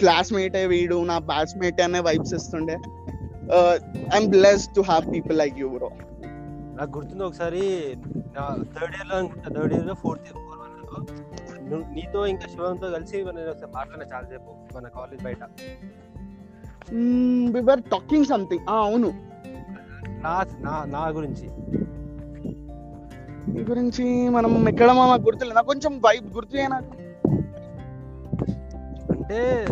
క్లాస్మేట్ 0.00 0.56
వీడు 0.66 0.98
నా 1.04 1.18
బ్యాచ్ 1.30 1.54
మేట్ 1.56 1.80
అనే 1.80 2.00
వైబ్స్ 2.00 2.34
ఇస్తుండే. 2.34 2.76
I'm 4.10 4.28
bless 4.30 4.66
to 4.76 4.80
have 4.82 5.06
people 5.12 5.38
like 5.38 5.58
you 5.58 5.68
bro 5.68 5.90
నాకు 6.74 6.90
గుర్తుంది 6.98 7.24
ఒకసారి 7.24 7.62
థర్డ్ 8.44 8.96
ఇయర్లో 8.96 9.16
అనుకుంటా. 9.16 9.60
థర్డ్ 9.60 9.74
ఇయర్లో 9.74 9.94
ఫోర్త్ 9.94 10.22
ఇయర్ 10.22 10.44
ఫోర్ 10.44 10.58
వన్లో. 10.58 11.14
నువ్వు- 11.70 11.94
నీతో 11.94 12.26
ఇంకా 12.26 12.48
శివంతో 12.48 12.90
కలిసి 12.90 13.16
నేను 13.16 13.50
ఒకసారి 13.50 13.72
మాట్లాడిన 13.74 14.14
చాలాసేపు 14.14 14.76
మన 14.76 14.88
కాలేజ్ 14.88 15.24
బయట. 15.24 15.44
వి 17.54 17.60
వర్ 17.60 17.82
టాకింగ్ 17.82 18.24
సంథింగ్ 18.24 18.66
అవును. 18.68 19.12
నా 20.22 20.44
నా 20.58 20.84
నా 20.84 21.08
గురించి. 21.08 21.46
ఈ 23.60 23.64
గురించి 23.64 24.28
మనం 24.28 24.68
ఎక్కడ 24.68 24.92
మామ 24.92 25.26
గుర్తులేదు 25.26 25.54
నాకు 25.54 25.66
కొంచెం 25.66 25.98
వైబ్ 25.98 26.34
గుర్తు 26.34 26.56
నాకు 26.56 26.96
అంటే 29.12 29.66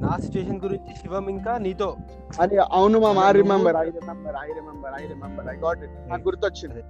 నా 0.00 0.16
సిచ్యుయేషన్ 0.16 0.60
గురించి 0.60 0.96
శివం 0.96 1.28
ఇంకా 1.28 1.58
నీతో. 1.58 1.96
అది 2.40 2.58
అవును 2.58 2.98
మామ 2.98 3.18
I 3.18 3.32
remember 3.32 3.76
I 3.76 3.90
remember 3.90 4.36
I 4.36 4.52
remember 4.52 5.02
I 5.02 5.06
remember 5.06 5.46
I 5.46 5.56
got 5.56 5.78
it 5.78 6.08
నాకు 6.08 6.22
గుర్తొచ్చింది. 6.22 6.82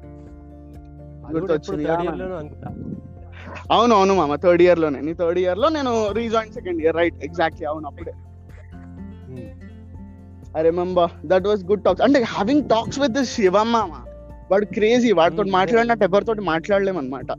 అవును 3.70 3.94
అవును 3.94 4.14
మామ 4.14 4.34
థర్డ్ 4.34 4.62
ఇయర్లోనే. 4.62 5.00
నీ 5.00 5.14
థర్డ్ 5.14 5.38
ఇయర్లో 5.38 5.68
నేను 5.68 6.12
rejoin 6.12 6.52
second 6.52 6.82
year 6.82 6.96
right 6.96 7.24
exactly 7.24 7.66
అవును 7.66 7.86
అప్పుడే. 7.86 8.12
Hmm. 9.30 9.48
I 10.56 10.62
remember 10.62 11.10
that 11.26 11.46
was 11.46 11.64
good 11.64 11.84
talks 11.84 12.02
అంటే 12.02 12.22
హ్యావింగ్ 12.22 12.68
టాక్స్ 12.68 12.98
విత్ 12.98 13.24
శివం 13.24 13.72
మామ 13.72 13.92
వాడు 14.50 14.66
క్రేజీ 14.66 15.12
వాడితో 15.12 15.42
Hmm, 15.42 15.52
మాట్లాడినట్టు 15.52 16.04
ఎవరితో 16.04 16.34
మాట్లాడలేమన్నమాట. 16.34 17.32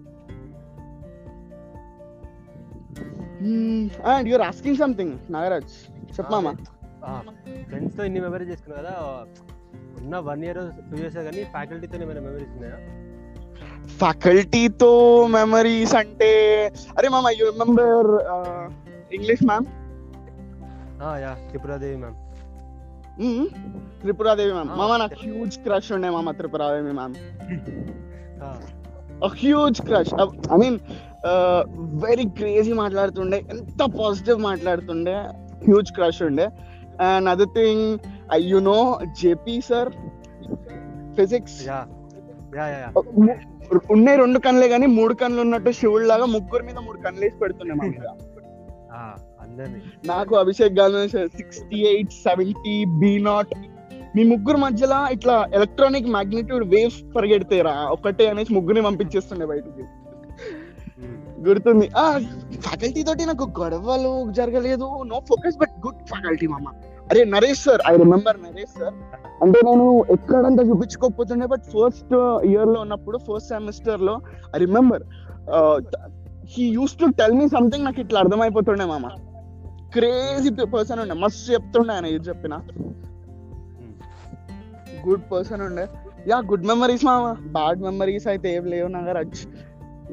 And 4.07 4.29
your 4.29 4.41
asking 4.41 4.77
something 4.77 5.13
Nagaraj 5.29 5.91
చెప్పమామా 6.19 6.53
ఫ్రెండ్స్తో 7.69 8.03
ఇన్ని 8.03 8.21
మెమరీ 8.21 8.45
చేసుకున్నావు 8.45 8.85
కదా. 8.85 9.25
ఉన్న 10.01 10.17
వన్ 10.17 10.43
ఇయర్ 10.43 10.57
టూ 10.91 10.97
ఇయర్స్ 10.97 11.17
కానీ 11.17 11.43
ఫ్యాకల్టీతో 11.43 12.01
ఏమైనా 12.01 12.21
మెమరీస్ 12.21 12.49
ఉన్నాయా? 12.49 13.08
ఫ్యాకల్టీతో 13.97 14.91
మెమరీస్ 15.27 15.95
అంటే 15.95 16.31
అరే 16.97 17.07
మామ 17.07 17.29
you 17.39 17.45
remember 17.49 18.09
English 19.13 19.43
ma'am 19.45 19.67
yeah 21.23 21.33
Tripuradevi 21.49 21.97
ma'am 21.97 22.17
Tripuradevi 24.01 24.53
ma'am 24.53 24.69
మామ 24.77 24.95
నాకు 24.95 25.17
హ్యూజ్ 25.23 25.57
క్రష్ 25.59 25.91
ఉండే 25.91 26.09
మామ 26.09 26.31
Tripuradevi 26.31 26.93
ma'am 26.99 27.15
huge 29.35 29.81
crush 29.81 30.13
I 30.53 30.57
mean 30.57 30.79
very 32.05 32.25
crazy 32.37 32.73
మాట్లాడుతుండే. 32.73 33.37
ఎంత 33.49 33.81
పాజిటివ్ 33.99 34.37
మాట్లాడుతుండే. 34.41 35.15
హ్యూజ్ 35.65 35.91
క్రష్ 35.91 36.21
ఉండే. 36.21 36.45
And 37.01 37.29
other 37.29 37.51
thing 37.55 37.83
I 38.33 38.39
you. 38.43 38.59
Know 38.59 38.99
JP 39.21 39.61
sir 39.61 39.89
physics. 41.17 41.57
ఉన్నాయి 43.91 44.17
రెండు 44.17 44.39
కన్నులే 44.39 44.67
కానీ 44.67 44.85
మూడు 44.85 45.13
కన్నులు 45.13 45.41
ఉన్నట్టు 45.41 45.71
శివుడు 45.71 46.03
లాగా 46.03 46.25
ముగ్గురు 46.25 46.63
మీద 46.63 46.77
మూడు 46.77 46.97
కన్నులు 46.97 47.25
వేసి 47.25 47.39
పెడుతుండే 47.39 47.73
మా 47.73 47.85
మీద. 47.85 48.07
నాకు 50.05 50.35
అభిషేక్ 50.35 50.73
గాను 50.73 51.07
sixty 51.27 51.77
eight 51.77 52.11
seventy 52.11 52.85
be 52.85 53.17
not 53.17 53.47
మీ 54.15 54.23
ముగ్గురు 54.23 54.57
మధ్యలో 54.57 55.11
ఇట్లా 55.11 55.47
ఎలక్ట్రానిక్ 55.53 56.07
మ్యాగ్నిట్యూడ్ 56.07 56.67
వేవ్స్ 56.67 57.15
పరిగెడితేరా 57.15 57.71
ఒకటే 57.71 58.27
అనేసి 58.27 58.53
ముగ్గురిని 58.53 58.81
పంపించేస్తుండే 58.81 59.45
బయటికి. 59.45 59.81
ఉమ్. 59.81 61.47
గుర్తుంది. 61.47 61.89
ఆ 61.97 62.17
ఫ్యాకల్టీ 62.61 63.03
తోటి 63.03 63.25
నాకు 63.25 63.49
గొడవలు 63.59 64.31
జరగలేదు. 64.31 65.03
No 65.03 65.19
focus 65.19 65.57
but 65.57 65.85
good 65.85 66.07
faculty 66.07 66.47
మామ. 66.47 66.71
అరే 67.11 67.23
Naresh 67.23 67.59
sir 67.59 67.81
I 67.87 67.97
remember 67.97 68.37
Naresh 68.41 68.79
sir. 68.79 68.93
అంటే 69.41 69.59
నేను 69.65 70.05
ఎక్కడంతా 70.09 70.63
చూపించుకోకపోతుండే 70.63 71.45
బట్ 71.45 71.63
ఫస్ట్ 71.63 72.13
ఇయర్లో 72.45 72.81
ఉన్నప్పుడు 72.81 73.17
ఫస్ట్ 73.17 73.49
సెమిస్టర్లో 73.49 74.19
I 74.55 74.59
remember 74.59 75.03
he 76.45 76.63
use 76.63 76.93
to 76.93 77.05
tell 77.05 77.33
me 77.33 77.47
something 77.47 77.85
నాకు 77.85 77.99
ఇట్లా 78.01 78.19
అర్థమైపోతుండే 78.19 78.85
మామ. 78.85 79.07
క్రేజీ 79.93 80.49
పర్సన్ 80.65 80.99
ఉండే 80.99 81.13
మస్తు 81.13 81.51
చెప్తుండే 81.51 81.93
ఆయన 81.93 82.05
ఇది 82.05 82.29
చెప్పిన. 82.29 82.59
గుడ్ 85.07 85.21
పర్సన్ 85.31 85.61
ఉండే. 85.61 85.87
యా 86.27 86.37
గుడ్ 86.37 86.67
మెమరీస్ 86.67 87.05
మామ. 87.05 87.35
బ్యాడ్ 87.51 87.81
మెమరీస్ 87.81 88.27
అయితే 88.27 88.55
ఏం 88.55 88.65
లేవు 88.65 88.87
నాగరాజ్. 88.87 89.47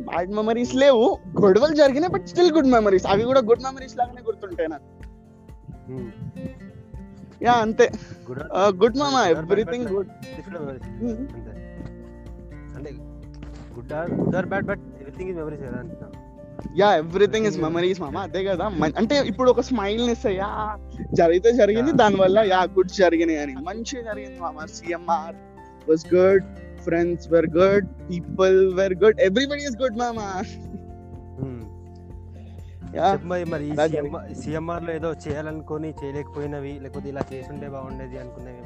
బ్యాడ్ 0.00 0.32
మెమరీస్ 0.32 0.74
లేవు. 0.74 1.18
గొడవలు 1.42 1.74
జరిగినాయి 1.74 2.12
బట్ 2.12 2.26
స్టిల్ 2.26 2.52
గుడ్ 2.52 2.66
మెమరీస్ 2.66 3.06
అవి 3.06 3.22
కూడా 3.22 3.40
గుడ్ 3.40 3.62
మెమరీస్ 3.62 3.98
లాగానే 3.98 4.22
గుర్తుంటాయి 4.26 4.68
నాకు. 4.68 4.84
Hmm. 5.90 6.65
యా 7.42 7.54
అంతే. 7.64 7.86
గుడ్ 8.80 8.96
మామ 8.98 9.16
ఎవ్రీథింగ్ 9.34 9.86
గుడ్. 9.86 10.10
అంతే. 11.28 11.52
అంటే 12.76 12.90
good 13.76 13.92
or 13.92 14.10
good 14.20 14.36
or 14.36 14.46
bad 14.46 14.66
but 14.70 14.82
everything 15.00 15.30
is 15.30 15.38
memories 15.38 15.62
కదా 15.66 15.78
అంటున్నా. 15.82 16.08
యా 16.78 16.88
ఎవ్రీథింగ్ 16.94 17.46
ఇస్ 17.46 17.58
మెమరీస్ 17.58 18.00
మామ 18.00 18.18
అదే 18.18 18.44
కదా 18.44 18.66
అంటే 19.00 19.16
ఇప్పుడు 19.30 19.48
ఒక 19.50 19.64
స్మైల్ 19.70 20.04
ఇస్తాయి 20.10 20.36
యా 20.36 20.50
జరిగితే 21.12 21.52
జరిగింది 21.52 21.90
Yeah. 21.90 22.00
దాని 22.02 22.16
వల్ల 22.16 22.38
యా 22.52 22.62
గుడ్ 22.76 22.92
జరిగినాయి 23.00 23.40
అని. 23.44 23.54
మంచిగా 23.68 24.02
జరిగింది 24.10 24.38
మామ 24.40 24.66
CMR 24.76 25.36
was 25.88 26.06
good 26.14 26.46
friends 26.84 27.28
were 27.32 27.50
good 27.58 27.86
people 28.10 28.58
were 28.74 28.94
good 29.04 29.20
everybody 29.20 29.64
is 29.70 29.78
good 29.82 29.98
మామ. 29.98 30.18
మరి 33.24 33.44
మరి. 33.44 34.34
సిఎంఆర్లో 34.34 34.92
ఏదో 34.94 35.12
చేయాలనుకొని 35.12 35.94
చేయలేకపోయినవి 36.04 36.78
లేకపోతే 36.82 37.08
ఇలా 37.08 37.22
చేసుంటే 37.32 37.68
బాగుండేది 37.68 38.18
ఉన్నాయా? 38.18 38.62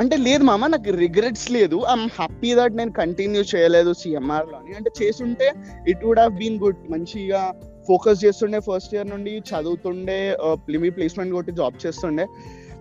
అంటే 0.00 0.16
లేదు 0.16 0.42
మామ 0.44 0.66
నాకు 0.66 0.90
రిగ్రెట్స్ 0.90 1.50
లేదు. 1.50 1.76
ఐఎమ్ 1.76 2.08
హ్యాపీ 2.18 2.54
దట్ 2.54 2.76
నేను 2.76 2.92
కంటిన్యూ 2.92 3.42
చేయలేదు 3.42 3.92
సిఎంఆర్లోని 3.92 4.74
అంటే 4.74 4.90
చేస్తుంటే 5.02 5.52
it 5.88 6.04
would 6.04 6.18
have 6.18 6.34
been 6.34 6.58
good 6.58 6.90
మంచిగా 6.90 7.52
ఫోకస్ 7.88 8.24
చేస్తుండే 8.24 8.60
ఫస్ట్ 8.60 8.94
ఇయర్ 8.94 9.10
నుండి 9.10 9.42
చదువుతుండే 9.50 10.36
లిమి 10.70 10.90
ప్లేస్మెంట్ 10.90 11.32
కొట్టి 11.32 11.52
జాబ్ 11.52 11.86
చేస్తుండే. 11.86 12.26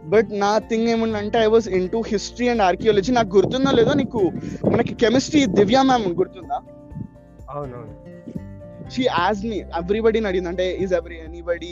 బట్ 0.06 0.28
నా 0.32 0.58
థింగ్ 0.58 0.88
ఏముందంటే 0.88 1.40
I 1.40 1.46
was 1.46 1.70
into 1.90 2.04
history 2.08 2.48
and 2.48 2.62
archaeology 2.62 3.12
నాకు 3.12 3.38
గుర్తుందో 3.38 3.72
లేదో 3.72 3.94
నీకు? 3.94 4.32
మనకి 4.74 4.96
కెమిస్ట్రీ 4.96 5.46
దివ్యా 5.46 5.82
మ్యామ్ 5.82 6.08
గుర్తుందా? 6.08 6.60
అవునవును. 7.50 8.07
షీ 8.96 9.04
యాజ్ 9.04 9.42
మీ 9.46 9.58
ఎవ్రీబడిని 9.82 10.28
అడిగింది 10.28 10.50
అంటే 10.50 10.66
is 10.84 10.94
every 10.94 11.18
anybody 11.28 11.72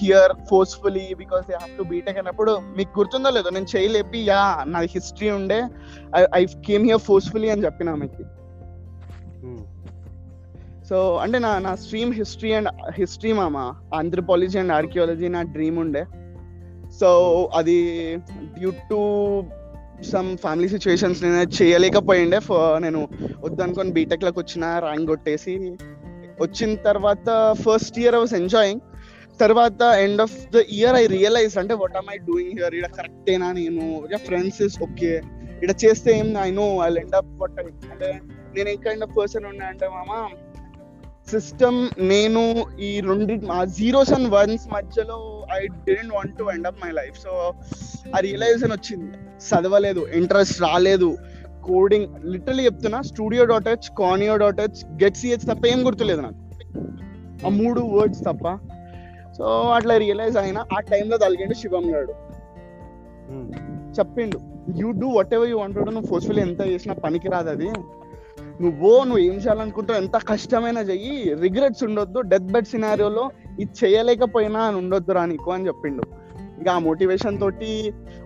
here 0.00 0.32
forcefully 0.50 1.14
because 1.14 1.44
they 1.50 1.54
have 1.54 1.78
to 1.78 1.82
BTech 1.82 2.18
అన్నప్పుడు 2.18 2.52
మీకు 2.76 2.92
గుర్తుందో 3.00 3.30
లేదో 3.30 3.50
నేను 3.50 3.70
చేయలేపి 3.76 4.18
యా 4.18 4.64
నా 4.66 4.80
హిస్టరీ 4.94 5.30
ఉండే. 5.30 5.60
ఐ 6.34 6.42
కేమ్ 6.46 6.84
హియర్ 6.84 7.00
ఫోర్స్ఫుల్లీ 7.00 7.50
అని 7.56 7.64
చెప్పిన 7.64 7.88
ఆమెకి 7.88 8.24
Hmm. 9.40 9.58
సో 10.88 11.16
అంటే 11.16 11.38
నా 11.38 11.58
నా 11.58 11.74
స్ట్రీమ్ 11.74 12.12
హిస్టరీ 12.12 12.52
అండ్ 12.52 12.68
హిస్టరీ 12.94 13.32
మామ 13.32 13.56
ఆంథ్రపాలజీ 13.94 14.58
అండ్ 14.58 14.72
ఆర్కియాలజీ 14.72 15.28
నా 15.28 15.42
డ్రీమ్ 15.54 15.78
ఉండే. 15.78 16.02
సో 17.00 17.08
అది 17.54 17.76
due 18.58 18.70
to 18.90 18.98
some 20.12 20.30
family 20.36 20.68
situations 20.68 21.22
నేను 21.24 21.42
చేయలేకపోయిండే. 21.58 22.38
నేను 22.84 23.00
వద్దనుకొని 23.44 23.92
బీటెక్లోకి 23.92 24.38
వచ్చిన 24.38 24.64
ర్యాంక్ 24.78 25.06
కొట్టేసి 25.06 25.54
వచ్చిన 26.40 26.74
తర్వాత 26.74 27.54
first 27.66 27.98
year 27.98 28.14
I 28.14 28.18
was 28.18 28.34
enjoying 28.34 28.80
తర్వాత 29.40 29.82
end 29.82 30.20
of 30.20 30.50
the 30.50 30.56
year 30.56 30.94
I 30.94 31.06
realise 31.06 31.58
అంటే 31.58 31.74
what 31.74 31.96
am 31.96 32.14
I 32.14 32.16
doing 32.16 32.52
here 32.58 32.74
ఇక్కడ 32.74 32.90
కరెక్టేనా 32.90 33.52
నేను? 33.52 34.08
ఫ్రెండ్స్ 34.16 34.62
ఇస్ 34.62 34.82
ఓకే 34.82 35.20
ఇక్కడ 35.54 35.74
చేస్తే 35.84 36.18
ఏం? 36.18 36.38
I 36.38 36.50
know 36.50 36.84
I 36.84 36.94
end 37.00 37.14
up 37.14 37.26
what 37.38 37.60
అంటే 37.60 38.20
నేను 38.56 38.68
ఏ 38.68 38.76
కైండ్ 38.76 39.04
ఆఫ్ 39.04 39.16
పర్సన్ 39.16 39.44
ఉన్నా 39.44 39.66
అంటే 39.66 39.88
మామ 39.88 40.28
సిస్టమ్ 41.30 41.88
నేను 41.98 42.66
ఈ 42.80 43.00
రెండు 43.00 43.52
ఆ 43.52 43.64
జీరోస్ 43.64 44.12
అండ్ 44.12 44.28
వన్స్ 44.28 44.68
మధ్యలో 44.68 45.46
I 45.52 45.66
didn't 45.66 46.14
want 46.14 46.38
to 46.38 46.50
end 46.54 46.66
up 46.66 46.84
my 46.84 46.90
life 46.90 47.22
so 47.22 47.52
ఆ 48.16 48.18
రియలైజేషన్ 48.18 48.72
వచ్చింది. 48.72 49.16
చదవలేదు 49.48 50.06
ఇంట్రెస్ట్ 50.14 50.62
రాలేదు. 50.62 51.16
కోడింగ్ 51.66 52.06
లిటరలీ 52.24 52.64
చెప్తున్నా 52.64 53.02
studio 53.02 53.44
dot 53.44 53.68
h 53.68 53.88
conio 53.98 54.36
dot 54.36 54.60
h 54.60 55.02
get 55.02 55.16
CH 55.16 55.46
తప్ప 55.46 55.66
ఏం 55.66 55.86
గుర్తులేదు 55.86 56.20
నాకు. 56.20 56.40
ఆ 57.46 57.48
మూడు 57.48 57.80
వర్డ్స్ 57.80 58.20
తప్ప. 58.20 58.58
సో 59.38 59.44
అట్లా 59.44 59.96
రియలైజ్ 59.96 60.36
అయినా 60.36 60.64
ఆ 60.76 60.80
టైంలో 60.80 61.16
తలిగిండు 61.16 61.54
శివం 61.54 61.94
గారు 61.94 62.26
Hmm. 63.30 63.46
చెప్పిండు 63.98 64.40
you 64.76 64.90
do 64.90 65.06
whatever 65.34 65.48
you 65.48 65.58
want 65.58 65.78
నువ్వు 65.78 66.06
ఫోర్స్ఫుల్ 66.06 66.38
ఎంత 66.38 66.60
చేసినా 66.66 66.94
పనికి 66.94 67.28
రాదు 67.28 67.50
అది. 67.50 67.70
నువ్వు 68.62 69.04
నువ్వు 69.04 69.18
ఏం 69.18 69.32
చేయాలనుకుంటావు 69.32 69.98
ఎంత 69.98 70.16
కష్టమైనా 70.16 70.80
చెయ్యి. 70.80 71.34
రిగ్రెట్స్ 71.34 71.84
ఉండొద్దు. 71.84 72.20
డెత్ 72.20 72.42
బెడ్ 72.42 72.66
సినారియోలో 72.66 73.30
ఇది 73.60 73.70
చేయలేకపోయినా 73.84 74.60
అని 74.60 74.76
ఉండొద్దు 74.76 75.12
రా 75.12 75.24
నీకు 75.24 75.52
అని 75.52 75.66
చెప్పిండు. 75.66 76.02
ఇక 76.56 76.68
ఆ 76.68 76.78
మోటివేషన్ 76.78 77.38
తోటి 77.40 77.70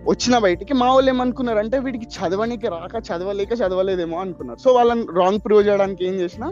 వచ్చిన 0.05 0.35
బయటికి 0.37 0.73
మా 0.73 0.87
వాళ్ళు 0.91 1.09
ఏమనుకున్నారు 1.09 1.59
అంటే 1.59 1.79
వీడికి 1.79 2.07
చదవనికి 2.15 2.67
రాక 2.67 2.95
చదవలేక 3.09 3.53
చదవలేదేమో 3.61 4.17
అనుకున్నారు 4.19 4.59
సో 4.59 4.71
వాళ్ళని 4.73 5.05
రాంగ్ 5.17 5.41
ప్రూవ్ 5.45 5.63
చేయడానికి 5.67 6.05
ఏం 6.05 6.15
చేసిన 6.19 6.45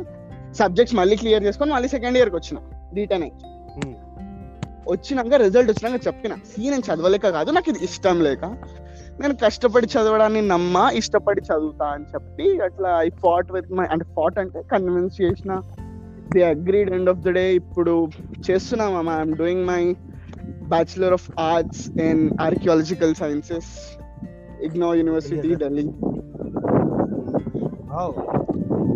సబ్జెక్ట్స్ 0.55 0.95
మళ్ళీ 0.95 1.15
క్లియర్ 1.15 1.43
చేసుకొని 1.43 1.71
మళ్ళీ 1.71 1.87
సెకండ్ 1.87 2.17
ఇయర్కి 2.17 2.35
వచ్చిన 2.35 2.57
రిటర్న్ 2.93 3.23
అయ్యి. 3.23 3.35
వచ్చినాక 4.87 5.35
రిజల్ట్ 5.41 5.69
వచ్చినాక 5.71 6.07
చెప్పిన 6.07 6.33
సీ 6.45 6.61
నేను 6.69 6.85
చదవలేక 6.87 7.29
కాదు 7.29 7.49
నాకు 7.51 7.69
ఇది 7.69 7.79
ఇష్టం 7.83 8.19
లేక 8.21 8.43
నేను 9.19 9.35
కష్టపడి 9.35 9.87
చదవడాన్ని 9.87 10.41
నమ్మా 10.47 10.83
ఇష్టపడి 10.91 11.41
చదువుతా 11.41 11.87
అని 11.87 12.05
చెప్పి 12.05 12.45
అట్లా 12.61 12.91
ఐ 13.01 13.09
ఫాట్ 13.21 13.51
విత్ 13.51 13.71
మై 13.71 13.85
అంటే 13.87 14.05
ఫాట్ 14.15 14.39
అంటే 14.39 14.59
కన్విన్స్ 14.71 15.21
చేసిన 15.21 15.53
they 16.29 16.43
agreed 16.43 16.91
end 16.93 17.09
of 17.09 17.19
the 17.19 17.29
day 17.29 17.45
ఇప్పుడు 17.53 17.93
చేస్తున్నామా 18.49 19.15
I'm 19.17 19.35
doing 19.35 19.65
my 19.65 19.81
bachelor 20.69 21.13
of 21.13 21.29
arts 21.39 21.89
in 21.89 22.29
archaeological 22.41 23.15
sciences 23.15 23.99
IGNOU 24.63 24.93
university 24.93 25.55
Delhi. 25.55 25.83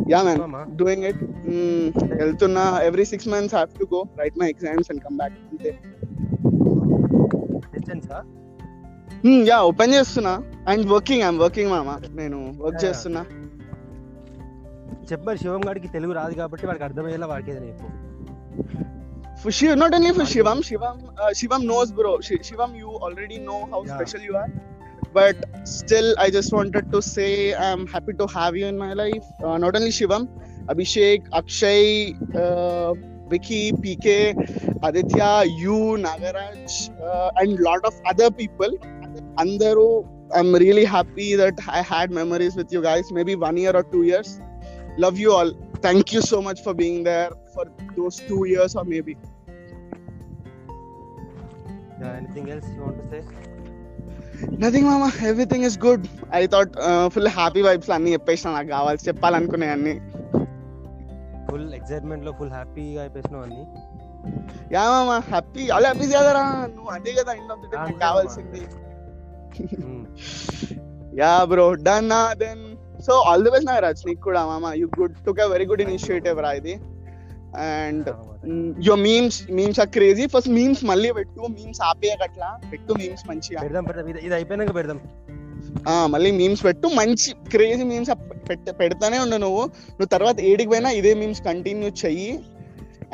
Yeah 0.10 0.22
man. 0.22 0.78
Doing 0.78 1.04
it 1.04 1.24
వెళ్తున్నా. 2.22 2.82
Every 2.82 3.06
six 3.06 3.28
months 3.28 3.56
have 3.56 3.80
to 3.80 3.96
go 3.96 4.06
write 4.20 4.40
my 4.40 4.50
exams 4.50 4.92
and 4.92 5.04
come 5.04 5.18
back 5.18 5.34
అంతే? 5.52 5.80
Yeah 9.48 9.62
open 9.62 9.94
చేస్తున్నా. 9.94 10.44
And 10.68 10.86
working 10.86 11.24
I'm 11.24 11.40
working 11.40 11.72
మామ. 11.72 12.00
నేను 12.12 12.54
work. 12.58 12.86
చేస్తున్నా. 12.86 13.26
చెప్పు 15.12 15.26
మరి 15.26 15.38
శివం 15.38 15.68
గారికి 15.68 15.88
తెలుగు 15.88 16.14
రాదు 16.14 16.34
కాబట్టి 16.34 16.66
వాడికి 16.66 16.84
అర్థమయ్యేలా 16.84 17.28
వాడికి 17.28 17.52
ఏదైనా 17.52 17.66
చెప్పు. 17.66 17.88
For 19.44 19.52
Shiv, 19.52 19.78
not 19.78 19.94
only 19.94 20.12
for 20.14 20.26
Shivam, 20.34 20.60
Shivam, 20.68 21.00
uh, 21.20 21.32
Shivam 21.40 21.64
knows, 21.66 21.92
bro. 21.92 22.20
Sh- 22.22 22.44
Shivam, 22.50 22.76
you 22.78 22.90
already 23.08 23.40
know 23.40 23.66
how 23.72 23.84
Yeah. 23.86 23.96
special 23.98 24.22
you 24.28 24.38
are. 24.42 24.50
But 25.18 25.44
still, 25.72 26.16
I 26.26 26.30
just 26.36 26.54
wanted 26.58 26.92
to 26.94 27.02
say 27.08 27.26
I'm 27.54 27.86
happy 27.96 28.14
to 28.22 28.28
have 28.36 28.56
you 28.62 28.66
in 28.68 28.78
my 28.84 28.94
life. 28.94 29.28
Uh, 29.44 29.58
not 29.66 29.76
only 29.80 29.92
Shivam, 29.98 30.30
Abhishek, 30.76 31.28
Akshay, 31.42 32.16
uh, 32.44 32.94
Vicky, 33.34 33.62
PK, 33.84 34.34
Aditya, 34.90 35.30
you, 35.66 35.78
Nagaraj, 36.08 36.80
uh, 37.12 37.32
and 37.44 37.60
lot 37.60 37.86
of 37.92 38.02
other 38.14 38.32
people. 38.32 38.80
Andaru, 39.44 40.08
I'm 40.34 40.54
really 40.54 40.86
happy 40.86 41.36
that 41.36 41.60
I 41.68 41.82
had 41.82 42.12
memories 42.12 42.56
with 42.56 42.72
you 42.72 42.82
guys. 42.82 43.12
Maybe 43.12 43.36
one 43.36 43.58
year 43.58 43.76
or 43.76 43.84
two 43.84 44.04
years. 44.04 44.40
Love 44.98 45.18
you 45.26 45.32
all. 45.34 45.54
Thank 45.82 46.14
you 46.14 46.22
so 46.22 46.42
much 46.42 46.62
for 46.64 46.74
being 46.74 47.04
there 47.04 47.30
for 47.54 47.66
those 47.98 48.20
two 48.32 48.46
years 48.46 48.76
or 48.76 48.86
maybe. 48.86 49.18
Anything 52.12 52.46
else 52.54 52.68
you 52.76 52.82
want 52.86 52.98
to 53.02 53.08
say? 53.14 53.22
Nothing 54.62 54.88
మామ 54.90 55.04
everything 55.30 55.66
is 55.68 55.78
good 55.86 56.06
I 56.40 56.42
thought 56.54 56.74
full 57.14 57.30
happy 57.38 57.62
vibes 57.68 57.92
అన్ని 57.96 58.10
చెప్పేసిన 58.16 58.52
నాకు 58.56 58.70
కావాల్సి 58.76 59.08
చెప్పాలనుకునే 59.10 59.68
అన్ని. 59.76 59.94
Full 61.50 61.70
ఎక్సైట్మెంట్లో 61.78 62.32
full 62.40 62.54
హ్యాపీగా 62.58 63.00
అయిపోయినావు 63.04 63.44
అన్ని. 63.48 63.64
Yeah 64.76 64.84
మామ 64.94 65.12
happy 65.32 65.64
అలా 65.78 65.88
హ్యాపీ 65.92 66.08
కదరా 66.16 66.44
నువ్వు 66.76 66.92
అదే 66.98 67.14
కదా 67.20 67.32
ద 67.34 67.72
డే 67.72 67.78
నాకు 67.78 67.98
కావాల్సింది. 68.06 68.64
Yeah 71.22 71.32
bro 71.54 71.68
done 71.90 72.12
then 72.44 72.64
so 73.08 73.16
all 73.30 73.44
the 73.48 73.54
best 73.56 73.70
Nagaraj 73.72 74.04
నీకు 74.10 74.22
కూడా 74.28 74.44
మామ 74.52 74.74
you 74.82 74.88
good 75.00 75.18
took 75.28 75.42
a 75.46 75.48
very 75.56 75.68
good 75.72 75.86
initiative 75.88 76.40
రా 76.48 76.54
ఇది. 76.62 76.76
And 77.70 78.10
your 78.84 79.00
memes 79.00 79.52
memes 79.52 79.80
are 79.80 79.90
crazy 79.90 80.28
first 80.28 80.50
memes 80.50 80.84
మళ్ళీ 80.84 81.12
పెట్టు 81.12 81.42
మీమ్స్ 81.42 81.82
ఆపేయక 81.82 82.24
అట్లా 82.24 82.60
పెట్టు 82.72 82.94
మీమ్స్ 82.94 83.30
మంచిగా. 83.30 83.62
పెడదాం 83.62 83.84
పెడదాం. 83.84 84.08
ఇది- 84.08 84.22
ఇది 84.22 84.34
అయిపోయినాక 84.34 84.76
పెడదాం. 84.76 85.00
ఆ 85.90 86.08
మళ్ళీ 86.08 86.32
మీమ్స్ 86.32 86.64
పెట్టు 86.64 86.88
మంచి 86.88 87.34
క్రేజీ 87.50 87.84
మీమ్స్ 87.84 88.10
పెడతానే 88.80 89.20
ఉండు 89.20 89.36
నువ్వు. 89.36 89.62
నువ్వు 89.66 90.06
తర్వాత 90.06 90.40
ఏడికి 90.40 90.70
పోయినా 90.70 90.90
ఇదే 90.90 91.14
మీమ్స్ 91.14 91.42
కంటిన్యూ 91.44 91.90
చెయ్యి. 91.90 92.40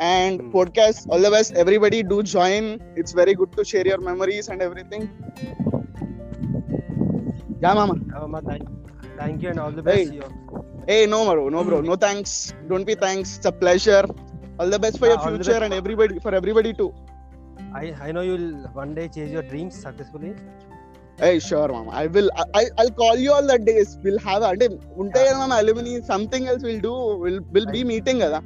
And 0.00 0.42
Hmm. 0.42 0.50
Podcast 0.50 1.12
all 1.12 1.24
the 1.24 1.28
best 1.28 1.58
everybody 1.58 2.02
do 2.02 2.22
join 2.22 2.78
it's 2.98 3.16
very 3.16 3.34
good 3.34 3.56
to 3.56 3.62
share 3.62 3.88
your 3.88 4.00
memories 4.00 4.50
and 4.50 4.62
everything 4.62 5.06
yeah 7.64 7.72
మామ 7.72 7.92
thank 9.18 9.44
you 9.44 9.50
and 9.50 9.60
all 9.60 9.74
the 9.74 9.80
Hey. 9.80 9.90
Best 9.90 10.90
A 10.90 11.06
no 11.06 11.24
మరో 11.24 11.48
no 11.48 11.62
bro 11.62 11.80
no 11.80 11.94
thanks 11.94 12.54
don't 12.68 12.86
be 12.86 12.94
thanks 12.94 13.34
it's 13.34 13.46
a 13.46 13.50
pleasure 13.50 14.06
All 14.59 14.71
the 14.71 14.79
best 14.85 14.99
for 15.01 15.09
your 15.09 15.19
Yeah, 15.19 15.27
all 15.27 15.33
the 15.33 15.39
future 15.39 15.55
best. 15.55 15.65
And 15.67 15.77
everybody 15.79 16.17
for 16.25 16.35
everybody 16.39 16.71
to 16.81 16.87
I 17.77 17.85
I 18.05 18.11
know 18.11 18.23
you 18.27 18.33
will 18.37 18.49
one 18.77 18.91
day 18.97 19.05
change 19.15 19.31
your 19.35 19.47
dreams 19.51 19.77
successfully 19.85 20.31
yeah 21.19 21.31
sure 21.45 21.71
మామ 21.75 21.89
I 21.95 22.05
will 22.15 22.31
I 22.55 22.63
I 22.83 22.87
call 22.97 23.19
you 23.25 23.31
all 23.35 23.47
that 23.51 23.65
days 23.69 23.91
will 24.05 24.21
have 24.25 24.45
అంటే 24.51 24.65
ఉంటాయి 25.03 25.25
కదా 25.27 25.37
మామ 25.43 25.57
alumni 25.61 25.93
something 26.09 26.47
else 26.53 26.65
will 26.69 26.81
do 26.81 26.93
will 27.23 27.41
will 27.55 27.69
be 27.75 27.83
meeting 27.93 28.21
కదా 28.25 28.39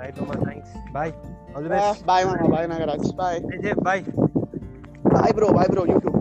right 0.00 0.18
thanks 0.44 0.74
bye 0.92 1.12
all 1.54 1.64
the 1.64 1.70
best 1.74 2.04
bye 2.06 2.24
మామ 2.30 2.48
bye 2.54 2.68
Nagaraj 2.74 3.08
bye 3.22 3.38
bye 3.84 4.02
bye 5.14 5.32
bro 5.38 5.48
bye 5.58 5.70
bro 5.74 5.84
YouTube 5.92 6.16